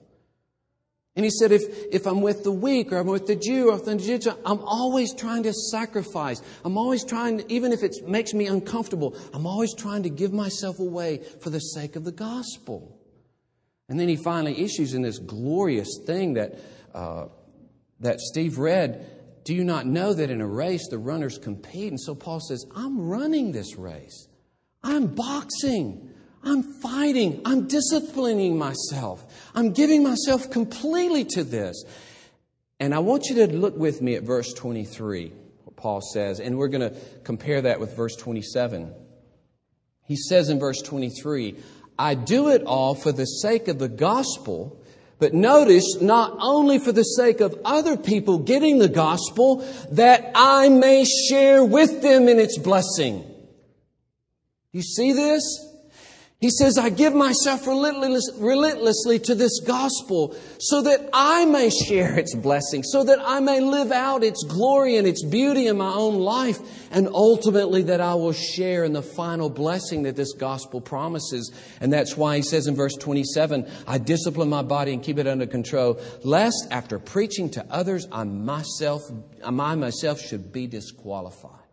And 1.17 1.25
he 1.25 1.33
said, 1.33 1.51
if, 1.51 1.63
if 1.91 2.07
I'm 2.07 2.21
with 2.21 2.45
the 2.45 2.53
weak 2.53 2.93
or 2.93 2.99
I'm 2.99 3.09
with 3.09 3.27
the 3.27 3.35
Jew 3.35 3.73
or 3.73 3.79
the 3.79 3.97
Gentile, 3.97 4.39
I'm 4.47 4.61
always 4.61 5.13
trying 5.13 5.43
to 5.45 5.53
sacrifice. 5.53 6.41
I'm 6.65 6.79
always 6.79 7.05
trying, 7.05 7.39
to, 7.39 7.53
even 7.53 7.73
if 7.73 7.83
it 7.83 8.07
makes 8.07 8.35
me 8.35 8.47
uncomfortable, 8.47 9.17
I'm 9.35 9.45
always 9.45 9.75
trying 9.75 10.05
to 10.05 10.11
give 10.11 10.33
myself 10.33 10.79
away 10.79 11.23
for 11.41 11.51
the 11.51 11.59
sake 11.59 11.97
of 11.97 12.05
the 12.05 12.13
gospel. 12.13 13.01
And 13.89 13.99
then 13.99 14.09
he 14.09 14.15
finally 14.15 14.63
issues 14.63 14.95
in 14.95 15.03
this 15.03 15.19
glorious 15.19 15.89
thing 16.07 16.35
that 16.35 16.61
uh, 16.95 17.27
that 18.01 18.21
Steve 18.21 18.59
read, 18.59 19.07
do 19.45 19.55
you 19.55 19.65
not 19.65 19.87
know 19.87 20.13
that 20.13 20.31
in 20.31 20.41
a 20.41 20.47
race 20.47 20.89
the 20.89 20.99
runners 20.99 21.39
compete? 21.39 21.89
And 21.89 22.01
so 22.01 22.15
Paul 22.15 22.41
says, 22.41 22.67
I'm 22.77 23.01
running 23.09 23.53
this 23.53 23.77
race. 23.77 24.29
I'm 24.83 25.07
boxing. 25.07 26.11
I'm 26.43 26.63
fighting. 26.63 27.43
I'm 27.45 27.67
disciplining 27.67 28.59
myself. 28.59 29.51
I'm 29.55 29.73
giving 29.73 30.03
myself 30.03 30.51
completely 30.51 31.25
to 31.31 31.45
this. 31.45 31.83
And 32.81 32.95
I 32.95 33.01
want 33.01 33.25
you 33.27 33.37
to 33.37 33.57
look 33.57 33.77
with 33.77 34.01
me 34.01 34.15
at 34.15 34.23
verse 34.23 34.53
23, 34.53 35.33
what 35.65 35.77
Paul 35.77 36.01
says, 36.01 36.39
and 36.39 36.57
we're 36.57 36.69
going 36.69 36.93
to 36.93 36.97
compare 37.25 37.63
that 37.63 37.81
with 37.81 37.97
verse 37.97 38.15
27. 38.17 38.95
He 40.05 40.17
says 40.17 40.49
in 40.49 40.61
verse 40.61 40.81
23, 40.83 41.57
I 41.99 42.15
do 42.15 42.49
it 42.49 42.63
all 42.63 42.95
for 42.95 43.11
the 43.11 43.25
sake 43.25 43.67
of 43.67 43.79
the 43.79 43.89
gospel 43.89 44.81
but 45.19 45.35
notice, 45.35 46.01
not 46.01 46.37
only 46.41 46.79
for 46.79 46.93
the 46.93 47.03
sake 47.03 47.41
of 47.41 47.61
other 47.65 47.97
people 47.97 48.39
getting 48.39 48.79
the 48.79 48.89
gospel, 48.89 49.67
that 49.91 50.31
I 50.35 50.69
may 50.69 51.05
share 51.05 51.65
with 51.65 52.03
them 52.03 52.29
in 52.29 52.39
its 52.39 52.57
blessing. 52.57 53.25
You 54.73 54.83
see 54.83 55.13
this? 55.13 55.68
He 56.41 56.51
says, 56.51 56.79
I 56.79 56.91
give 56.91 57.17
myself 57.17 57.67
relentlessly 57.67 59.19
to 59.19 59.35
this 59.35 59.59
gospel 59.59 60.37
so 60.61 60.83
that 60.83 61.11
I 61.13 61.45
may 61.47 61.69
share 61.69 62.17
its 62.17 62.33
blessing, 62.37 62.85
so 62.85 63.03
that 63.03 63.19
I 63.21 63.41
may 63.41 63.61
live 63.61 63.91
out 63.91 64.23
its 64.23 64.45
glory 64.45 64.95
and 64.99 65.05
its 65.05 65.25
beauty 65.25 65.67
in 65.67 65.77
my 65.77 65.93
own 65.93 66.21
life, 66.21 66.61
and 66.93 67.09
ultimately 67.09 67.83
that 67.83 68.01
I 68.01 68.15
will 68.15 68.33
share 68.33 68.85
in 68.85 68.93
the 68.93 69.03
final 69.03 69.51
blessing 69.51 70.05
that 70.05 70.15
this 70.15 70.33
gospel 70.33 70.81
promises. 70.81 71.51
And 71.81 71.93
that's 71.93 72.17
why 72.17 72.37
he 72.37 72.43
says 72.43 72.69
in 72.69 72.77
verse 72.77 72.95
27, 72.95 73.69
I 73.89 73.99
discipline 73.99 74.49
my 74.49 74.63
body 74.63 74.93
and 74.93 75.03
keep 75.03 75.19
it 75.19 75.27
under 75.27 75.47
control, 75.47 76.01
lest 76.23 76.69
after 76.71 77.01
preaching 77.01 77.51
to 77.51 77.67
others, 77.69 78.07
I 78.13 78.23
myself, 78.23 79.03
I 79.43 79.51
myself 79.51 80.21
should 80.21 80.53
be 80.53 80.69
disqualified 80.69 81.68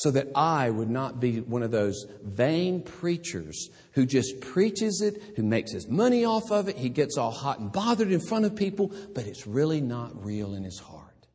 so 0.00 0.10
that 0.10 0.28
I 0.34 0.70
would 0.70 0.88
not 0.88 1.20
be 1.20 1.40
one 1.40 1.62
of 1.62 1.70
those 1.70 2.06
vain 2.22 2.80
preachers 2.80 3.68
who 3.92 4.06
just 4.06 4.40
preaches 4.40 5.02
it, 5.02 5.22
who 5.36 5.42
makes 5.42 5.72
his 5.72 5.88
money 5.88 6.24
off 6.24 6.50
of 6.50 6.68
it. 6.68 6.78
He 6.78 6.88
gets 6.88 7.18
all 7.18 7.30
hot 7.30 7.58
and 7.58 7.70
bothered 7.70 8.10
in 8.10 8.20
front 8.26 8.46
of 8.46 8.56
people, 8.56 8.94
but 9.14 9.26
it's 9.26 9.46
really 9.46 9.82
not 9.82 10.24
real 10.24 10.54
in 10.54 10.64
his 10.64 10.78
heart. 10.78 11.28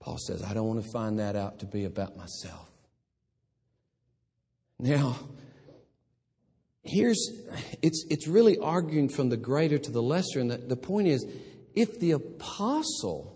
Paul 0.00 0.18
says, 0.18 0.42
I 0.42 0.54
don't 0.54 0.66
want 0.66 0.84
to 0.84 0.90
find 0.90 1.20
that 1.20 1.36
out 1.36 1.60
to 1.60 1.66
be 1.66 1.84
about 1.84 2.16
myself. 2.16 2.68
Now, 4.80 5.16
here's 6.82 7.30
it's 7.80 8.04
it's 8.10 8.26
really 8.26 8.58
arguing 8.58 9.08
from 9.08 9.28
the 9.28 9.36
greater 9.36 9.78
to 9.78 9.92
the 9.92 10.02
lesser, 10.02 10.40
and 10.40 10.50
the, 10.50 10.56
the 10.56 10.74
point 10.74 11.06
is 11.06 11.24
if 11.76 12.00
the 12.00 12.10
apostle 12.10 13.31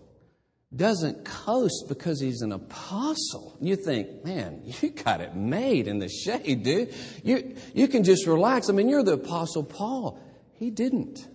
doesn't 0.75 1.23
coast 1.23 1.85
because 1.87 2.19
he's 2.19 2.41
an 2.41 2.51
apostle. 2.51 3.57
You 3.61 3.75
think, 3.75 4.25
man, 4.25 4.61
you 4.81 4.89
got 4.89 5.21
it 5.21 5.35
made 5.35 5.87
in 5.87 5.99
the 5.99 6.09
shade, 6.09 6.63
dude. 6.63 6.93
You, 7.23 7.55
you 7.73 7.87
can 7.87 8.03
just 8.03 8.27
relax. 8.27 8.69
I 8.69 8.73
mean, 8.73 8.89
you're 8.89 9.03
the 9.03 9.13
apostle 9.13 9.63
Paul. 9.63 10.19
He 10.53 10.69
didn't. 10.69 11.25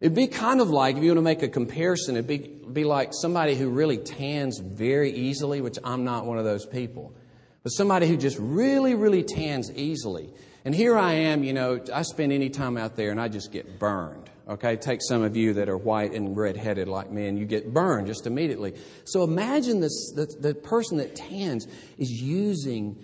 It'd 0.00 0.14
be 0.14 0.26
kind 0.26 0.60
of 0.60 0.68
like, 0.68 0.96
if 0.96 1.02
you 1.02 1.10
want 1.10 1.18
to 1.18 1.22
make 1.22 1.42
a 1.42 1.48
comparison, 1.48 2.16
it'd 2.16 2.26
be, 2.26 2.38
be 2.38 2.84
like 2.84 3.10
somebody 3.12 3.54
who 3.54 3.70
really 3.70 3.96
tans 3.96 4.58
very 4.58 5.10
easily, 5.10 5.60
which 5.62 5.78
I'm 5.82 6.04
not 6.04 6.26
one 6.26 6.38
of 6.38 6.44
those 6.44 6.66
people, 6.66 7.14
but 7.62 7.70
somebody 7.70 8.06
who 8.06 8.16
just 8.16 8.36
really, 8.38 8.94
really 8.94 9.22
tans 9.22 9.72
easily. 9.72 10.28
And 10.66 10.74
here 10.74 10.98
I 10.98 11.14
am, 11.14 11.44
you 11.44 11.54
know, 11.54 11.80
I 11.94 12.02
spend 12.02 12.32
any 12.32 12.50
time 12.50 12.76
out 12.76 12.96
there 12.96 13.10
and 13.10 13.20
I 13.20 13.28
just 13.28 13.52
get 13.52 13.78
burned. 13.78 14.28
Okay, 14.48 14.76
take 14.76 15.00
some 15.02 15.22
of 15.22 15.36
you 15.36 15.54
that 15.54 15.68
are 15.68 15.76
white 15.76 16.12
and 16.12 16.36
red-headed 16.36 16.86
like 16.86 17.10
me, 17.10 17.26
and 17.26 17.36
you 17.36 17.44
get 17.44 17.74
burned 17.74 18.06
just 18.06 18.28
immediately. 18.28 18.74
So 19.04 19.24
imagine 19.24 19.80
this, 19.80 20.12
the, 20.14 20.26
the 20.38 20.54
person 20.54 20.98
that 20.98 21.16
tans 21.16 21.66
is 21.98 22.10
using 22.10 22.96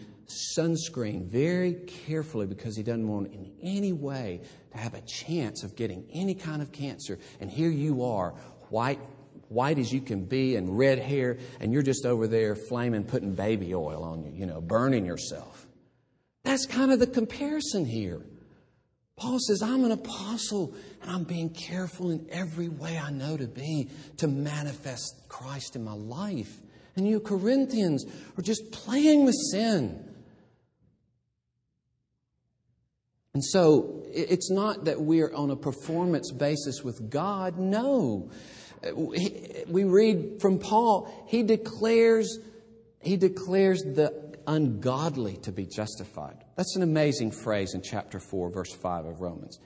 sunscreen 0.57 1.27
very 1.27 1.75
carefully 2.07 2.47
because 2.47 2.77
he 2.77 2.85
doesn't 2.85 3.09
want 3.09 3.33
in 3.33 3.53
any 3.61 3.93
way 3.93 4.41
to 4.71 4.79
have 4.79 4.95
a 4.95 5.01
chance 5.01 5.65
of 5.65 5.75
getting 5.75 6.07
any 6.13 6.35
kind 6.35 6.63
of 6.63 6.71
cancer. 6.71 7.19
And 7.41 7.51
here 7.51 7.71
you 7.71 8.05
are, 8.05 8.31
white, 8.71 9.01
white 9.49 9.79
as 9.79 9.93
you 9.93 10.01
can 10.01 10.25
be 10.25 10.55
and 10.55 10.79
red 10.79 11.01
hair, 11.01 11.39
and 11.59 11.73
you're 11.73 11.83
just 11.83 12.07
over 12.07 12.29
there 12.29 12.55
flaming, 12.55 13.03
putting 13.03 13.35
baby 13.35 13.75
oil 13.75 14.05
on 14.05 14.23
you, 14.23 14.33
you 14.33 14.47
know, 14.47 14.61
burning 14.61 15.05
yourself. 15.05 15.67
That's 16.45 16.67
kind 16.67 16.93
of 16.93 17.01
the 17.01 17.07
comparison 17.09 17.85
here. 17.85 18.23
Paul 19.17 19.39
says, 19.39 19.63
I'm 19.63 19.85
an 19.85 19.93
apostle 19.93 20.75
and 21.03 21.11
I'm 21.11 21.25
being 21.25 21.51
careful 21.51 22.11
in 22.11 22.27
every 22.31 22.69
way 22.69 22.99
I 22.99 23.11
know 23.11 23.37
to 23.37 23.47
be 23.47 23.89
to 24.19 24.27
manifest 24.27 25.29
Christ 25.29 25.77
in 25.77 25.85
my 25.85 25.93
life. 25.93 26.61
And 26.97 27.07
you 27.07 27.21
Corinthians 27.21 28.05
are 28.37 28.43
just 28.43 28.73
playing 28.73 29.25
with 29.25 29.35
sin. 29.51 30.09
And 33.35 33.43
so 33.45 34.03
it's 34.13 34.51
not 34.51 34.85
that 34.85 35.01
we're 35.01 35.33
on 35.35 35.51
a 35.51 35.57
performance 35.57 36.31
basis 36.31 36.83
with 36.83 37.09
God. 37.09 37.59
No. 37.59 38.31
We 38.95 39.85
read 39.85 40.41
from 40.41 40.59
Paul, 40.59 41.27
he 41.29 41.43
declares, 41.43 42.39
he 43.01 43.17
declares 43.17 43.83
the 43.83 44.32
ungodly 44.47 45.37
to 45.43 45.53
be 45.53 45.67
justified. 45.67 46.45
That's 46.57 46.77
an 46.77 46.83
amazing 46.83 47.33
phrase 47.33 47.75
in 47.75 47.83
chapter 47.83 48.21
4, 48.21 48.51
verse 48.51 48.73
5 48.73 49.07
of 49.07 49.21
Romans. 49.21 49.59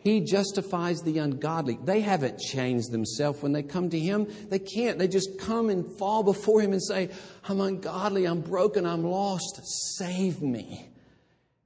He 0.00 0.20
justifies 0.20 1.02
the 1.02 1.18
ungodly. 1.18 1.78
They 1.82 2.00
haven't 2.00 2.38
changed 2.38 2.92
themselves 2.92 3.42
when 3.42 3.52
they 3.52 3.62
come 3.62 3.90
to 3.90 3.98
Him. 3.98 4.28
They 4.48 4.60
can't. 4.60 4.98
They 4.98 5.08
just 5.08 5.38
come 5.38 5.70
and 5.70 5.84
fall 5.98 6.22
before 6.22 6.60
Him 6.60 6.72
and 6.72 6.82
say, 6.82 7.10
I'm 7.48 7.60
ungodly, 7.60 8.24
I'm 8.24 8.40
broken, 8.40 8.86
I'm 8.86 9.04
lost. 9.04 9.60
Save 9.96 10.40
me. 10.40 10.88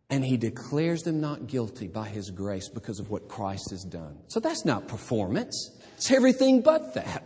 And 0.09 0.25
He 0.25 0.39
declares 0.39 1.03
them 1.03 1.21
not 1.21 1.47
guilty 1.47 1.89
by 1.89 2.09
His 2.09 2.31
grace 2.31 2.69
because 2.69 3.01
of 3.01 3.11
what 3.11 3.29
Christ 3.29 3.71
has 3.71 3.85
done. 3.85 4.19
So 4.29 4.41
that's 4.41 4.65
not 4.65 4.89
performance, 4.89 5.79
it's 5.97 6.11
everything 6.11 6.63
but 6.63 6.95
that. 6.95 7.22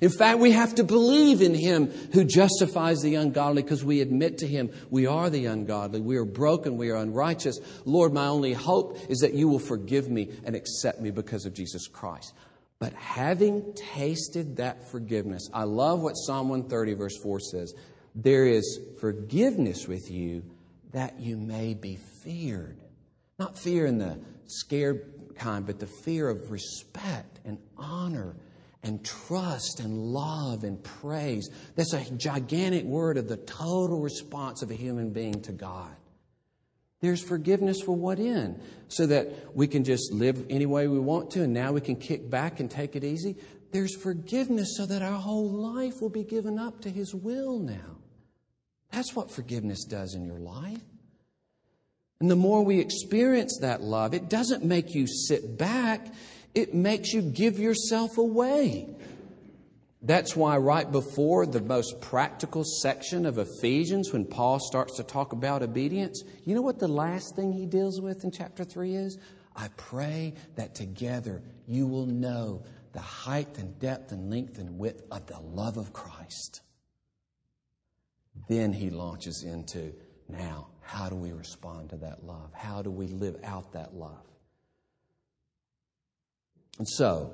In 0.00 0.10
fact, 0.10 0.38
we 0.38 0.52
have 0.52 0.76
to 0.76 0.84
believe 0.84 1.42
in 1.42 1.54
Him 1.54 1.90
who 2.12 2.24
justifies 2.24 3.02
the 3.02 3.16
ungodly 3.16 3.62
because 3.62 3.84
we 3.84 4.00
admit 4.00 4.38
to 4.38 4.46
Him 4.46 4.70
we 4.90 5.06
are 5.06 5.28
the 5.28 5.46
ungodly. 5.46 6.00
We 6.00 6.16
are 6.16 6.24
broken. 6.24 6.76
We 6.76 6.90
are 6.90 6.96
unrighteous. 6.96 7.58
Lord, 7.84 8.12
my 8.12 8.26
only 8.26 8.52
hope 8.52 8.98
is 9.08 9.18
that 9.18 9.34
you 9.34 9.48
will 9.48 9.58
forgive 9.58 10.08
me 10.08 10.30
and 10.44 10.54
accept 10.54 11.00
me 11.00 11.10
because 11.10 11.46
of 11.46 11.54
Jesus 11.54 11.88
Christ. 11.88 12.32
But 12.78 12.92
having 12.92 13.74
tasted 13.74 14.56
that 14.58 14.88
forgiveness, 14.90 15.48
I 15.52 15.64
love 15.64 16.00
what 16.00 16.12
Psalm 16.12 16.48
130, 16.48 16.94
verse 16.94 17.16
4 17.20 17.40
says 17.40 17.74
there 18.14 18.46
is 18.46 18.80
forgiveness 19.00 19.86
with 19.88 20.10
you 20.10 20.42
that 20.92 21.18
you 21.20 21.36
may 21.36 21.74
be 21.74 21.98
feared. 22.22 22.78
Not 23.38 23.58
fear 23.58 23.86
in 23.86 23.98
the 23.98 24.18
scared 24.46 25.34
kind, 25.36 25.66
but 25.66 25.78
the 25.78 25.86
fear 25.86 26.28
of 26.28 26.50
respect 26.50 27.40
and 27.44 27.58
honor 27.76 28.36
and 28.82 29.04
trust 29.04 29.80
and 29.80 29.98
love 29.98 30.64
and 30.64 30.82
praise. 30.82 31.48
That's 31.74 31.92
a 31.92 32.10
gigantic 32.12 32.84
word 32.84 33.18
of 33.18 33.28
the 33.28 33.36
total 33.36 34.00
response 34.00 34.62
of 34.62 34.70
a 34.70 34.74
human 34.74 35.10
being 35.10 35.40
to 35.42 35.52
God. 35.52 35.90
There's 37.00 37.22
forgiveness 37.22 37.80
for 37.80 37.94
what 37.94 38.18
in? 38.18 38.60
So 38.88 39.06
that 39.06 39.54
we 39.54 39.66
can 39.66 39.84
just 39.84 40.12
live 40.12 40.46
any 40.50 40.66
way 40.66 40.88
we 40.88 40.98
want 40.98 41.30
to 41.32 41.42
and 41.42 41.52
now 41.52 41.72
we 41.72 41.80
can 41.80 41.96
kick 41.96 42.28
back 42.28 42.60
and 42.60 42.70
take 42.70 42.96
it 42.96 43.04
easy. 43.04 43.36
There's 43.70 43.94
forgiveness 43.94 44.76
so 44.76 44.86
that 44.86 45.02
our 45.02 45.18
whole 45.18 45.48
life 45.48 46.00
will 46.00 46.08
be 46.08 46.24
given 46.24 46.58
up 46.58 46.80
to 46.82 46.90
His 46.90 47.14
will 47.14 47.58
now. 47.58 47.98
That's 48.90 49.14
what 49.14 49.30
forgiveness 49.30 49.84
does 49.84 50.14
in 50.14 50.24
your 50.24 50.38
life. 50.38 50.80
And 52.20 52.30
the 52.30 52.36
more 52.36 52.64
we 52.64 52.80
experience 52.80 53.58
that 53.60 53.80
love, 53.80 54.14
it 54.14 54.28
doesn't 54.28 54.64
make 54.64 54.94
you 54.94 55.06
sit 55.06 55.56
back 55.56 56.08
it 56.58 56.74
makes 56.74 57.12
you 57.12 57.22
give 57.22 57.60
yourself 57.60 58.18
away. 58.18 58.88
That's 60.02 60.34
why, 60.34 60.56
right 60.56 60.90
before 60.90 61.46
the 61.46 61.60
most 61.60 62.00
practical 62.00 62.64
section 62.64 63.26
of 63.26 63.38
Ephesians, 63.38 64.12
when 64.12 64.24
Paul 64.24 64.58
starts 64.58 64.96
to 64.96 65.04
talk 65.04 65.32
about 65.32 65.62
obedience, 65.62 66.22
you 66.44 66.56
know 66.56 66.62
what 66.62 66.80
the 66.80 66.88
last 66.88 67.36
thing 67.36 67.52
he 67.52 67.64
deals 67.64 68.00
with 68.00 68.24
in 68.24 68.32
chapter 68.32 68.64
3 68.64 68.94
is? 68.94 69.18
I 69.54 69.68
pray 69.76 70.34
that 70.56 70.74
together 70.74 71.42
you 71.68 71.86
will 71.86 72.06
know 72.06 72.64
the 72.92 73.00
height 73.00 73.58
and 73.58 73.78
depth 73.78 74.10
and 74.10 74.28
length 74.28 74.58
and 74.58 74.78
width 74.78 75.02
of 75.12 75.26
the 75.26 75.38
love 75.38 75.76
of 75.76 75.92
Christ. 75.92 76.62
Then 78.48 78.72
he 78.72 78.90
launches 78.90 79.44
into 79.44 79.92
now, 80.28 80.68
how 80.80 81.08
do 81.08 81.14
we 81.14 81.32
respond 81.32 81.90
to 81.90 81.96
that 81.98 82.24
love? 82.24 82.50
How 82.52 82.82
do 82.82 82.90
we 82.90 83.06
live 83.06 83.36
out 83.44 83.72
that 83.74 83.94
love? 83.94 84.24
And 86.78 86.88
so, 86.88 87.32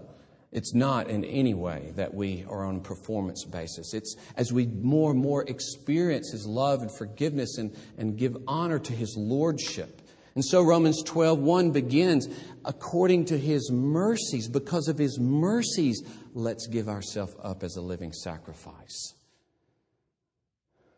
it's 0.55 0.73
not 0.73 1.11
in 1.11 1.25
any 1.25 1.53
way 1.53 1.93
that 1.97 2.15
we 2.15 2.45
are 2.49 2.65
on 2.65 2.77
a 2.77 2.81
performance 2.81 3.45
basis. 3.45 3.93
It's 3.93 4.15
as 4.37 4.53
we 4.53 4.67
more 4.67 5.11
and 5.11 5.21
more 5.21 5.43
experience 5.43 6.31
His 6.31 6.47
love 6.47 6.81
and 6.81 6.97
forgiveness 6.97 7.59
and, 7.59 7.77
and 7.99 8.17
give 8.17 8.37
honor 8.47 8.79
to 8.79 8.93
His 8.93 9.17
Lordship. 9.19 10.01
And 10.37 10.45
so 10.45 10.63
Romans 10.63 11.03
12, 11.03 11.41
1 11.41 11.71
begins, 11.73 12.29
according 12.65 13.27
to 13.27 13.39
His 13.39 13.71
mercies, 13.73 14.49
because 14.49 14.87
of 14.87 14.97
His 14.97 15.19
mercies, 15.19 16.03
let's 16.35 16.69
give 16.69 16.89
ourselves 16.89 17.35
up 17.43 17.65
as 17.65 17.77
a 17.77 17.83
living 17.83 18.13
sacrifice. 18.13 19.15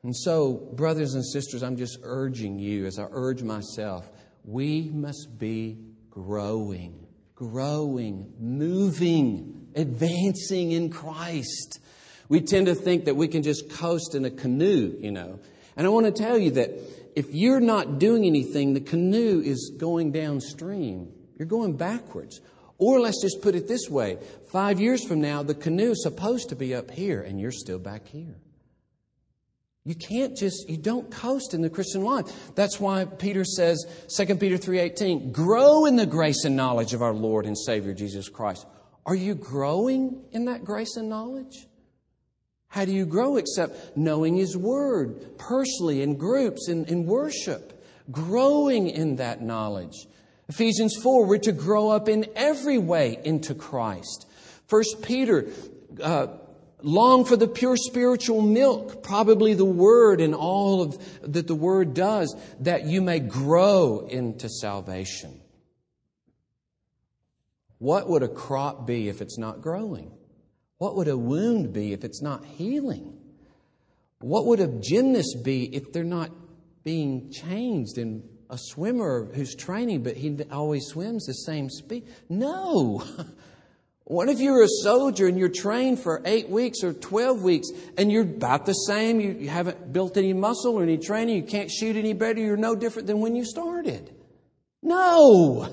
And 0.03 0.15
so, 0.15 0.71
brothers 0.75 1.15
and 1.15 1.25
sisters, 1.25 1.63
I'm 1.63 1.77
just 1.77 1.99
urging 2.03 2.59
you, 2.59 2.85
as 2.85 2.99
I 2.99 3.07
urge 3.11 3.43
myself, 3.43 4.11
we 4.45 4.91
must 4.93 5.39
be 5.39 5.79
growing 6.11 7.06
growing, 7.37 8.33
moving, 8.41 9.69
advancing 9.77 10.73
in 10.73 10.91
Christ. 10.91 11.79
We 12.29 12.41
tend 12.41 12.67
to 12.67 12.75
think 12.75 13.05
that 13.05 13.15
we 13.15 13.29
can 13.29 13.43
just 13.43 13.71
coast 13.71 14.15
in 14.15 14.25
a 14.25 14.31
canoe, 14.31 14.97
you 14.99 15.13
know. 15.13 15.39
And 15.77 15.87
I 15.87 15.91
want 15.91 16.07
to 16.07 16.13
tell 16.13 16.39
you 16.39 16.53
that 16.53 16.71
if 17.15 17.33
you're 17.33 17.61
not 17.61 17.99
doing 17.99 18.25
anything, 18.25 18.73
the 18.73 18.81
canoe 18.81 19.41
is 19.45 19.75
going 19.79 20.11
downstream. 20.13 21.13
You're 21.39 21.47
going 21.47 21.77
backwards. 21.77 22.41
Or 22.79 23.01
let's 23.01 23.23
just 23.23 23.43
put 23.43 23.55
it 23.55 23.69
this 23.69 23.89
way 23.89 24.19
five 24.51 24.81
years 24.81 25.07
from 25.07 25.21
now, 25.21 25.43
the 25.43 25.55
canoe 25.55 25.93
is 25.93 26.03
supposed 26.03 26.49
to 26.49 26.57
be 26.57 26.75
up 26.75 26.91
here, 26.91 27.21
and 27.21 27.39
you're 27.39 27.53
still 27.53 27.79
back 27.79 28.07
here. 28.09 28.37
You 29.87 29.95
can't 29.95 30.37
just, 30.37 30.69
you 30.69 30.77
don't 30.77 31.09
coast 31.13 31.55
in 31.55 31.63
the 31.63 31.71
Christian 31.71 32.03
life. 32.03 32.27
That's 32.57 32.81
why 32.81 33.05
Peter 33.05 33.45
says, 33.45 33.87
2 34.17 34.35
Peter 34.35 34.59
3.18, 34.59 35.31
grow 35.31 35.87
in 35.87 35.95
the 35.95 36.07
grace 36.07 36.45
and 36.45 36.57
knowledge 36.57 36.93
of 36.93 37.03
our 37.03 37.15
Lord 37.15 37.47
and 37.47 37.57
Savior 37.57 37.95
Jesus 37.95 38.29
Christ. 38.29 38.67
Are 39.07 39.15
you 39.15 39.37
growing 39.37 40.25
in 40.33 40.47
that 40.47 40.65
grace 40.65 40.97
and 40.97 41.09
knowledge? 41.09 41.69
How 42.67 42.85
do 42.85 42.93
you 42.93 43.07
grow 43.07 43.37
except 43.37 43.97
knowing 43.97 44.37
His 44.37 44.57
Word 44.57 45.39
personally 45.39 46.03
in 46.03 46.17
groups, 46.17 46.69
in, 46.69 46.85
in 46.87 47.07
worship, 47.07 47.85
growing 48.11 48.89
in 48.89 49.17
that 49.17 49.41
knowledge? 49.41 50.09
Ephesians 50.49 50.97
4, 51.01 51.27
we're 51.27 51.39
to 51.39 51.53
grow 51.53 51.91
up 51.91 52.09
in 52.09 52.27
every 52.35 52.79
way 52.79 53.21
into 53.25 53.55
Christ. 53.55 54.27
First 54.67 55.01
Peter, 55.01 55.47
uh, 56.03 56.27
long 56.87 57.25
for 57.25 57.37
the 57.37 57.49
pure 57.49 57.77
spiritual 57.77 58.41
milk, 58.41 59.03
probably 59.03 59.55
the 59.55 59.65
word 59.65 60.21
and 60.21 60.35
all 60.35 60.83
of 60.83 61.33
that 61.33 61.49
the 61.49 61.55
word 61.55 61.95
does, 61.95 62.35
that 62.61 62.87
you 62.87 63.03
may 63.03 63.19
grow 63.19 64.07
into 64.09 64.49
salvation. 64.49 65.41
What 67.79 68.09
would 68.09 68.23
a 68.23 68.29
crop 68.29 68.87
be 68.87 69.09
if 69.09 69.21
it's 69.21 69.37
not 69.37 69.61
growing? 69.61 70.13
What 70.79 70.95
would 70.95 71.09
a 71.09 71.19
wound 71.19 71.73
be 71.73 71.93
if 71.93 72.05
it's 72.05 72.23
not 72.23 72.45
healing? 72.45 73.19
What 74.21 74.47
would 74.47 74.61
a 74.61 74.69
gymnast 74.69 75.43
be 75.43 75.65
if 75.75 75.93
they're 75.93 76.05
not 76.05 76.31
being 76.85 77.33
changed 77.33 77.99
in 77.99 78.23
a 78.49 78.57
swimmer 78.57 79.29
who's 79.35 79.57
training, 79.57 80.05
but 80.05 80.17
he 80.17 80.39
always 80.53 80.87
swims 80.87 81.27
the 81.27 81.33
same 81.33 81.69
speed? 81.69 82.07
No. 82.29 83.03
What 84.09 84.29
if 84.29 84.39
you're 84.39 84.63
a 84.63 84.69
soldier 84.69 85.27
and 85.27 85.37
you're 85.37 85.49
trained 85.49 85.99
for 85.99 86.23
eight 86.25 86.49
weeks 86.49 86.85
or 86.85 86.93
12 86.93 87.43
weeks 87.43 87.71
and 87.99 88.11
you're 88.11 88.23
about 88.23 88.65
the 88.65 88.73
same? 88.73 89.19
You, 89.19 89.33
you 89.33 89.49
haven't 89.49 89.93
built 89.93 90.17
any 90.17 90.33
muscle 90.33 90.75
or 90.75 90.85
any 90.85 90.97
training. 90.97 91.35
You 91.35 91.43
can't 91.43 91.69
shoot 91.69 91.97
any 91.97 92.13
better. 92.13 92.39
You're 92.39 92.57
no 92.57 92.77
different 92.77 93.09
than 93.09 93.19
when 93.19 93.35
you 93.35 93.45
started. 93.45 94.15
No. 94.81 95.69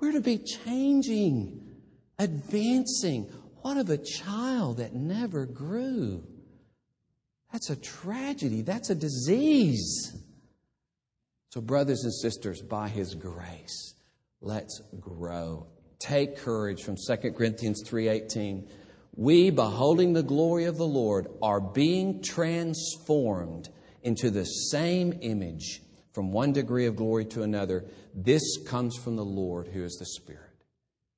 We're 0.00 0.12
to 0.12 0.22
be 0.22 0.38
changing, 0.38 1.60
advancing. 2.18 3.24
What 3.60 3.76
of 3.76 3.90
a 3.90 3.98
child 3.98 4.78
that 4.78 4.94
never 4.94 5.44
grew? 5.44 6.26
That's 7.52 7.68
a 7.68 7.76
tragedy. 7.76 8.62
That's 8.62 8.88
a 8.88 8.94
disease. 8.94 10.16
So, 11.50 11.60
brothers 11.60 12.04
and 12.04 12.14
sisters, 12.14 12.62
by 12.62 12.88
His 12.88 13.14
grace, 13.14 13.96
let's 14.40 14.80
grow 14.98 15.68
take 16.04 16.36
courage 16.36 16.82
from 16.82 16.96
2 16.96 17.34
Corinthians 17.34 17.82
3:18. 17.86 18.68
We 19.16 19.50
beholding 19.50 20.12
the 20.12 20.22
glory 20.22 20.64
of 20.64 20.76
the 20.76 20.86
Lord 20.86 21.28
are 21.40 21.60
being 21.60 22.20
transformed 22.20 23.68
into 24.02 24.30
the 24.30 24.44
same 24.44 25.18
image 25.22 25.82
from 26.12 26.32
one 26.32 26.52
degree 26.52 26.86
of 26.86 26.96
glory 26.96 27.24
to 27.26 27.42
another. 27.42 27.84
This 28.14 28.58
comes 28.66 28.96
from 28.96 29.16
the 29.16 29.24
Lord 29.24 29.68
who 29.68 29.82
is 29.82 29.96
the 29.96 30.06
Spirit. 30.06 30.50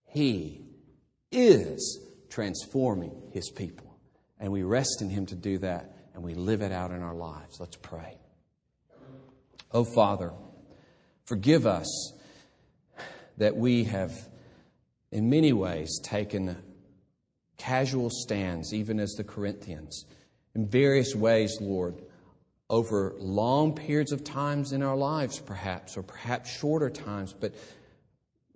He 0.05 0.65
is 1.33 2.01
transforming 2.31 3.31
His 3.33 3.51
people. 3.51 3.99
And 4.39 4.53
we 4.53 4.63
rest 4.63 5.01
in 5.01 5.09
Him 5.11 5.27
to 5.27 5.35
do 5.35 5.59
that, 5.59 5.97
and 6.15 6.23
we 6.23 6.35
live 6.35 6.63
it 6.63 6.73
out 6.73 6.91
in 6.91 7.03
our 7.03 7.15
lives. 7.15 7.57
Let's 7.59 7.77
pray. 7.77 8.19
Oh, 9.73 9.85
Father, 9.85 10.33
forgive 11.25 11.67
us 11.67 12.13
that 13.39 13.57
we 13.57 13.85
have, 13.85 14.13
in 15.13 15.31
many 15.31 15.53
ways, 15.53 16.01
taken 16.03 16.57
casual 17.57 18.11
stands, 18.11 18.75
even 18.75 19.01
as 19.01 19.13
the 19.13 19.25
Corinthians, 19.25 20.05
in 20.55 20.69
various 20.69 21.15
ways, 21.15 21.59
Lord, 21.61 22.03
over 22.69 23.15
long 23.19 23.75
periods 23.75 24.13
of 24.13 24.25
times 24.25 24.73
in 24.73 24.83
our 24.83 24.97
lives, 24.97 25.39
perhaps, 25.39 25.97
or 25.97 26.03
perhaps 26.03 26.51
shorter 26.51 26.91
times, 26.91 27.33
but 27.33 27.55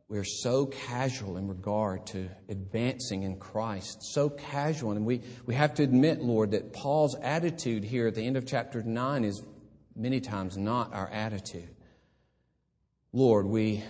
we're 0.09 0.25
so 0.25 0.67
casual 0.67 1.37
in 1.37 1.47
regard 1.47 2.05
to 2.09 2.29
advancing 2.49 3.23
in 3.23 3.37
Christ, 3.37 4.03
so 4.03 4.29
casual. 4.29 4.91
And 4.91 5.07
we, 5.07 5.21
we 5.47 5.55
have 5.55 5.75
to 5.75 5.85
admit, 5.85 6.21
Lord, 6.21 6.51
that 6.51 6.73
Paul's 6.73 7.15
attitude 7.23 7.85
here 7.85 8.09
at 8.09 8.17
the 8.17 8.27
end 8.27 8.37
of 8.37 8.45
chapter 8.45 8.83
9 8.83 9.25
is 9.25 9.41
many 9.95 10.21
times 10.21 10.57
not 10.57 10.93
our 10.93 11.09
attitude. 11.09 11.69
Lord, 13.13 13.47
we, 13.47 13.85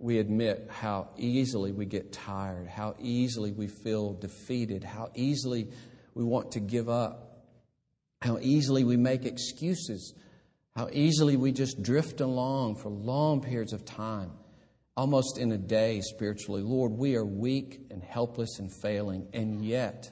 we 0.00 0.18
admit 0.18 0.68
how 0.70 1.08
easily 1.16 1.72
we 1.72 1.86
get 1.86 2.12
tired, 2.12 2.68
how 2.68 2.94
easily 3.00 3.52
we 3.52 3.66
feel 3.66 4.14
defeated, 4.14 4.84
how 4.84 5.10
easily 5.14 5.68
we 6.14 6.24
want 6.24 6.52
to 6.52 6.60
give 6.60 6.88
up, 6.88 7.44
how 8.22 8.38
easily 8.40 8.84
we 8.84 8.96
make 8.96 9.24
excuses, 9.24 10.14
how 10.74 10.88
easily 10.92 11.36
we 11.36 11.52
just 11.52 11.82
drift 11.82 12.20
along 12.20 12.76
for 12.76 12.88
long 12.88 13.40
periods 13.40 13.72
of 13.72 13.84
time 13.84 14.30
almost 14.98 15.38
in 15.38 15.52
a 15.52 15.56
day 15.56 16.00
spiritually. 16.00 16.60
Lord, 16.60 16.90
we 16.90 17.14
are 17.14 17.24
weak 17.24 17.82
and 17.92 18.02
helpless 18.02 18.58
and 18.58 18.68
failing, 18.82 19.28
and 19.32 19.64
yet, 19.64 20.10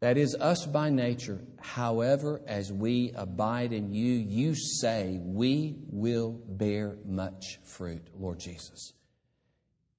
that 0.00 0.18
is 0.18 0.34
us 0.34 0.66
by 0.66 0.90
nature. 0.90 1.40
However, 1.60 2.42
as 2.48 2.72
we 2.72 3.12
abide 3.14 3.72
in 3.72 3.94
you, 3.94 4.12
you 4.12 4.56
say 4.56 5.20
we 5.22 5.76
will 5.88 6.32
bear 6.48 6.96
much 7.06 7.60
fruit, 7.62 8.02
Lord 8.18 8.40
Jesus. 8.40 8.92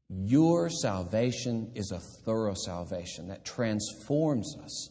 Your 0.09 0.69
salvation 0.69 1.71
is 1.73 1.91
a 1.91 1.99
thorough 1.99 2.53
salvation 2.53 3.27
that 3.29 3.43
transforms 3.43 4.55
us. 4.63 4.89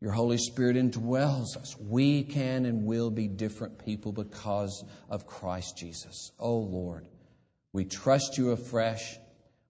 Your 0.00 0.12
Holy 0.12 0.38
Spirit 0.38 0.76
indwells 0.76 1.56
us. 1.56 1.76
We 1.78 2.22
can 2.22 2.64
and 2.66 2.84
will 2.84 3.10
be 3.10 3.28
different 3.28 3.84
people 3.84 4.12
because 4.12 4.84
of 5.10 5.26
Christ 5.26 5.76
Jesus. 5.76 6.32
Oh 6.38 6.58
Lord, 6.58 7.06
we 7.72 7.84
trust 7.84 8.38
you 8.38 8.50
afresh. 8.50 9.18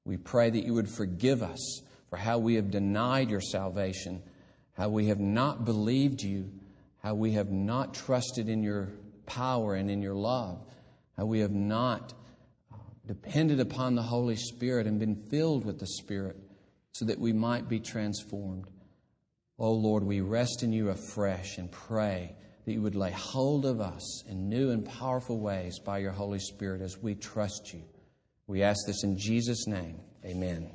We 0.04 0.16
pray 0.16 0.50
that 0.50 0.64
you 0.64 0.74
would 0.74 0.88
forgive 0.88 1.42
us 1.42 1.82
for 2.08 2.16
how 2.16 2.38
we 2.38 2.54
have 2.54 2.70
denied 2.70 3.30
your 3.30 3.40
salvation, 3.40 4.22
how 4.72 4.88
we 4.88 5.06
have 5.06 5.20
not 5.20 5.64
believed 5.64 6.22
you, 6.22 6.50
how 7.02 7.14
we 7.14 7.32
have 7.32 7.50
not 7.50 7.94
trusted 7.94 8.48
in 8.48 8.62
your 8.62 8.88
power 9.26 9.74
and 9.74 9.90
in 9.90 10.02
your 10.02 10.14
love, 10.14 10.64
how 11.16 11.26
we 11.26 11.40
have 11.40 11.52
not 11.52 12.14
depended 13.06 13.60
upon 13.60 13.94
the 13.94 14.02
Holy 14.02 14.36
Spirit 14.36 14.86
and 14.86 14.98
been 14.98 15.16
filled 15.30 15.64
with 15.64 15.78
the 15.78 15.86
Spirit 15.86 16.36
so 16.92 17.04
that 17.04 17.18
we 17.18 17.32
might 17.32 17.68
be 17.68 17.78
transformed. 17.78 18.66
Oh 19.58 19.72
Lord, 19.72 20.02
we 20.02 20.20
rest 20.20 20.62
in 20.62 20.72
you 20.72 20.90
afresh 20.90 21.58
and 21.58 21.70
pray 21.70 22.34
that 22.64 22.72
you 22.72 22.82
would 22.82 22.96
lay 22.96 23.12
hold 23.12 23.64
of 23.64 23.80
us 23.80 24.24
in 24.28 24.48
new 24.48 24.70
and 24.70 24.84
powerful 24.84 25.38
ways 25.38 25.78
by 25.78 25.98
your 25.98 26.10
Holy 26.10 26.40
Spirit 26.40 26.82
as 26.82 26.98
we 26.98 27.14
trust 27.14 27.72
you. 27.72 27.82
We 28.48 28.62
ask 28.62 28.86
this 28.86 29.04
in 29.04 29.16
Jesus' 29.16 29.66
name. 29.66 30.00
Amen. 30.24 30.70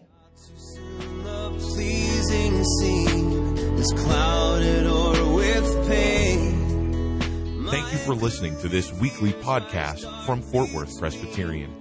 Thank 7.70 7.92
you 7.92 7.98
for 8.00 8.16
listening 8.16 8.58
to 8.60 8.68
this 8.68 8.92
weekly 8.94 9.32
podcast 9.32 10.26
from 10.26 10.42
Fort 10.42 10.72
Worth 10.74 11.00
Presbyterian. 11.00 11.81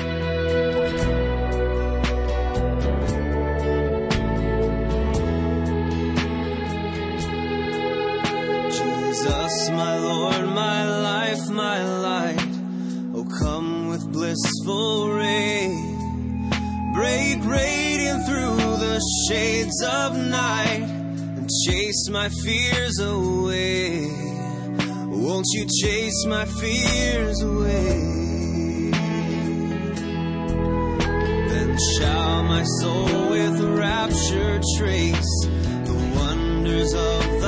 Blissful 14.31 15.09
ray. 15.09 15.67
Break 16.93 17.43
radiant 17.43 18.25
through 18.25 18.77
the 18.77 19.01
shades 19.27 19.83
of 19.83 20.17
night 20.17 20.87
and 21.37 21.49
chase 21.65 22.09
my 22.09 22.29
fears 22.29 22.99
away. 22.99 24.07
Won't 25.07 25.47
you 25.53 25.65
chase 25.81 26.25
my 26.27 26.45
fears 26.45 27.41
away? 27.41 28.91
Then 31.49 31.77
shall 31.97 32.43
my 32.43 32.63
soul 32.79 33.29
with 33.31 33.59
rapture 33.79 34.61
trace 34.77 35.45
the 35.85 36.13
wonders 36.15 36.93
of 36.93 37.41